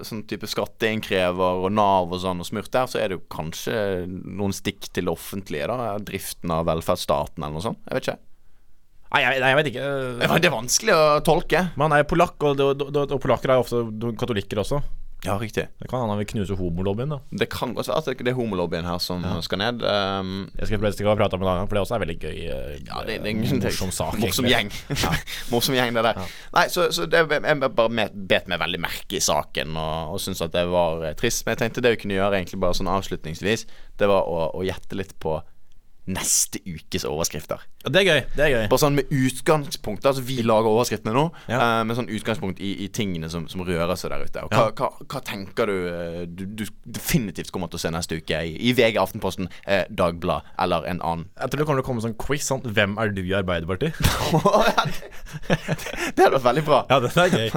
[0.06, 3.76] sånn type skatteinnkrever og Nav og sånn og smurt der, så er det jo kanskje
[4.06, 5.96] noen stikk til det offentlige, da?
[6.06, 7.82] Driften av velferdsstaten eller noe sånt?
[7.88, 8.22] Jeg vet ikke.
[9.16, 9.90] Nei, jeg, jeg, vet ikke.
[10.42, 11.62] Det er vanskelig å tolke.
[11.80, 13.84] Man er polakk, og, og, og, og polakker er ofte
[14.20, 14.82] katolikker også.
[15.26, 15.68] Ja, riktig.
[15.80, 17.18] Det kan hende han vil knuse homolobbyen, da.
[17.32, 19.34] Det kan godt være at det er homolobbyen her som ja.
[19.42, 19.82] skal ned.
[19.82, 22.18] Um, jeg skal prøve ikke prate om det en gang, for det også er veldig
[22.20, 22.36] gøy.
[22.44, 24.20] Uh, ja, det, det, det, morsom sak.
[24.22, 24.70] Morsom gjeng.
[25.54, 26.22] morsom gjeng, det der.
[26.22, 26.28] Ja.
[26.60, 30.46] Nei, så, så det, jeg bare bet meg veldig merke i saken og, og syntes
[30.46, 31.46] at det var eh, trist.
[31.46, 33.66] Men jeg tenkte det vi kunne gjøre egentlig bare sånn avslutningsvis,
[33.98, 35.40] det var å, å gjette litt på
[36.06, 37.64] neste ukes overskrifter.
[37.86, 38.22] Det er gøy.
[38.36, 41.58] det er gøy Bare sånn med utgangspunkt Altså Vi lager overskriftene nå, ja.
[41.58, 44.44] uh, med sånn utgangspunkt i, i tingene som, som, rører seg der ute.
[44.46, 44.74] Og hva, ja.
[44.78, 48.54] hva, hva tenker du, eh, du, du definitivt kommer til å se neste uke i,
[48.70, 51.26] i VG, Aftenposten, eh, Dagblad eller en annen?
[51.40, 53.98] Jeg tror det kommer til å komme sånn quiz sånn Hvem er du i Arbeiderpartiet?
[55.50, 56.82] det hadde vært veldig bra.
[56.92, 57.50] Ja, det er gøy,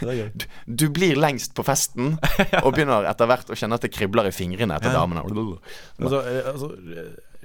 [0.00, 0.30] det er gøy.
[0.34, 0.48] Du,
[0.84, 2.16] du, blir lengst på festen
[2.64, 5.00] og begynner etter hvert å kjenne at det kribler i fingrene etter ja.
[5.00, 5.24] damene.
[5.24, 6.20] Altså,
[6.52, 6.68] altså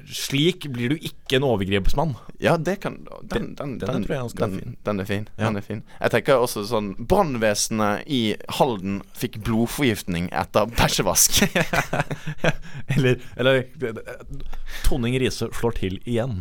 [0.07, 2.15] slik blir du ikke en overgrepsmann.
[2.39, 4.77] Ja, det kan Den, den, den, den tror jeg den, fin.
[4.85, 5.27] den, er fin.
[5.37, 5.45] Ja.
[5.45, 5.83] Den er fin.
[5.99, 11.41] Jeg tenker også sånn Brannvesenet i Halden fikk blodforgiftning etter bæsjevask.
[12.95, 13.63] eller, eller
[14.87, 16.39] Tonning Riise slår til igjen.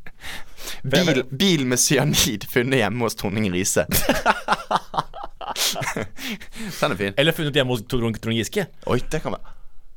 [0.94, 3.86] bil, bil, med cyanid funnet hjemme hos Tonning Riise.
[6.80, 7.14] Den er fin.
[7.16, 8.66] Eller funnet hjemme hos Trond Giske.
[8.90, 9.54] Oi, det kan være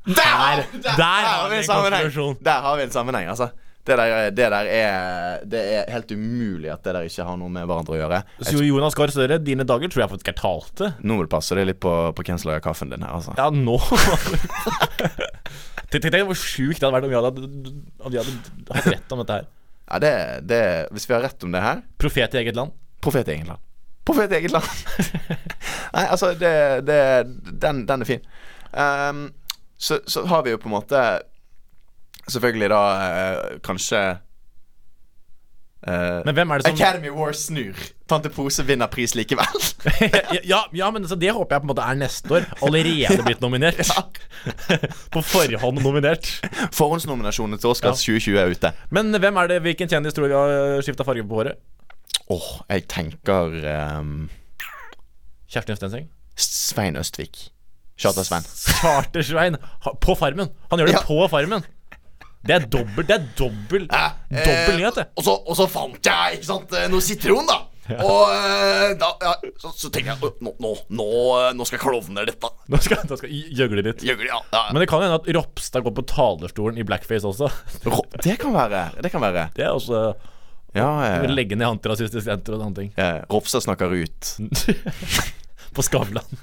[0.07, 2.37] Der, der har vi en sammenheng!
[2.45, 3.49] Der har vi en sammenheng, altså.
[3.87, 7.47] Det der, det der er Det er helt umulig at det der ikke har noe
[7.51, 8.17] med hverandre å gjøre.
[8.39, 10.89] Jeg, Så Jonas Gahr Støre, dine dager tror jeg faktisk er talte.
[10.99, 13.35] nå må du passe deg litt på, på hvem som lager kaffen din her, altså.
[13.39, 13.77] Ja, nå
[15.87, 17.45] Tenk deg hvor sjukt det hadde vært om vi hadde,
[18.03, 18.33] om vi hadde
[18.75, 19.47] hatt rett om dette her.
[19.87, 20.11] Ja, det,
[20.49, 20.59] det
[20.91, 22.75] Hvis vi har rett om det her Profet i eget land.
[23.03, 23.63] Profet i eget land.
[24.07, 24.67] Profet i eget land.
[25.95, 26.51] Nei, altså, det,
[26.87, 26.99] det
[27.63, 28.25] den, den er fin.
[28.75, 29.29] Ehm,
[29.77, 31.01] så, så har vi jo på en måte
[32.27, 33.99] Selvfølgelig da eh, kanskje
[35.87, 37.79] eh, Men hvem er det som Academy Wars snur.
[38.09, 39.61] Tante Pose vinner pris likevel.
[40.51, 42.49] ja, ja, men så det håper jeg på en måte er neste år.
[42.67, 43.79] Allerede blitt nominert.
[45.15, 46.27] på forhånd nominert.
[46.75, 48.75] Forhåndsnominasjonene til Oscars 2020 er ute.
[48.91, 51.63] Men hvem er det, hvilken kjendis tror du har skifta farge på håret?
[52.27, 53.55] Åh, jeg tenker
[53.95, 54.15] um...
[55.47, 56.09] Kjerstin Stenseng?
[56.35, 57.47] Svein Østvik.
[57.97, 58.45] Charter-Svein.
[58.81, 59.57] Charter-Svein
[60.03, 60.51] på Farmen.
[60.71, 61.05] Han gjør det Ja.
[61.07, 61.65] på Farmen.
[62.47, 65.07] Det er dobbelt Det er dobbel Dobbel nyhet, det.
[65.17, 67.57] Eh, Og så, fant jeg ikke sant, eh, noe sitron, da.
[68.03, 69.33] Og eh, da ja,
[69.63, 71.07] så, så tenker jeg nå, nå, nå,
[71.39, 72.49] eh, nå skal jeg klovne litt, da.
[72.71, 74.03] Nå skal, nå skal gjøgle litt.
[74.05, 74.39] Gjøgle, ja.
[74.53, 74.63] ja.
[74.71, 77.49] Men det kan hende at Ropstad går på talerstolen i blackface også.
[78.23, 78.83] Det kan være.
[79.01, 79.47] Det kan være.
[79.57, 80.03] Det er også
[80.75, 82.93] Ja, eh, legge ned antirasistisk jenter og sånne ting.
[82.99, 84.35] eh, Ropstad snakker ut.
[85.75, 86.37] På Skavlan.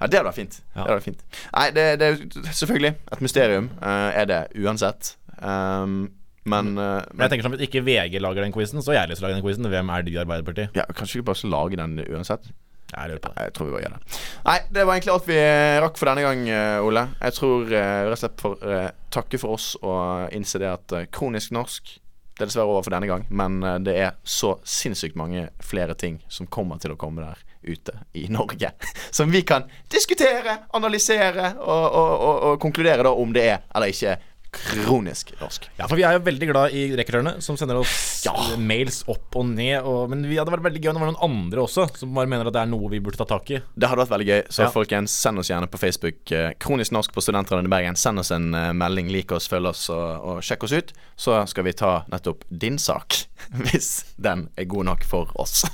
[0.00, 0.56] Ja, det hadde vært fint.
[0.72, 1.20] Det hadde vært fint.
[1.52, 5.14] Nei, det, det er selvfølgelig et mysterium, Uh, er det uansett.
[5.38, 6.10] Um,
[6.42, 9.12] men, uh, Men jeg tenker sånn, Hvis ikke VG lager den quizen, så har jeg
[9.12, 9.68] lyst til å lage den quizen.
[9.70, 10.74] Hvem er de i Arbeiderpartiet?
[10.78, 12.50] ja, kanskje vi bare skal lage den uansett?
[12.92, 13.46] Jeg lurer på det.
[13.46, 14.18] Jeg tror vi bare gjør det.
[14.44, 15.38] Nei, det var egentlig alt vi
[15.86, 17.06] rakk for denne gang, eh, Ole.
[17.22, 20.96] Jeg tror eh, rett og slett for uh, takke for oss og innse det at
[20.98, 21.94] eh, kronisk norsk
[22.32, 25.94] det er dessverre over for denne gang, men eh, det er så sinnssykt mange flere
[25.98, 28.72] ting som kommer til å komme der ute i Norge.
[29.10, 33.92] Som vi kan diskutere, analysere og, og, og, og konkludere da om det er eller
[33.94, 34.18] ikke
[34.52, 35.64] kronisk norsk.
[35.78, 37.92] Ja, for vi er jo veldig glad i rekruttørene som sender oss
[38.26, 38.34] Ja.
[38.60, 39.78] mails opp og ned.
[39.88, 42.28] Og, men vi hadde vært veldig gøy om det var noen andre også som bare
[42.28, 43.62] mener at det er noe vi burde ta tak i.
[43.72, 44.42] Det hadde vært veldig gøy.
[44.52, 44.68] Så Ja.
[44.74, 46.20] folkens, send oss gjerne på Facebook.
[46.36, 47.96] eh, Kronisk norsk på Studentradioen i Bergen.
[47.96, 50.92] Send oss en eh, melding, lik oss, følg oss og, og sjekk oss ut.
[51.16, 53.22] Så skal vi ta nettopp din sak,
[53.64, 55.64] hvis den er god nok for oss.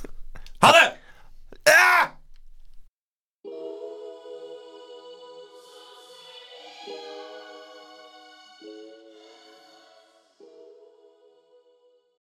[0.63, 0.87] Ha det!
[1.71, 2.18] Ah!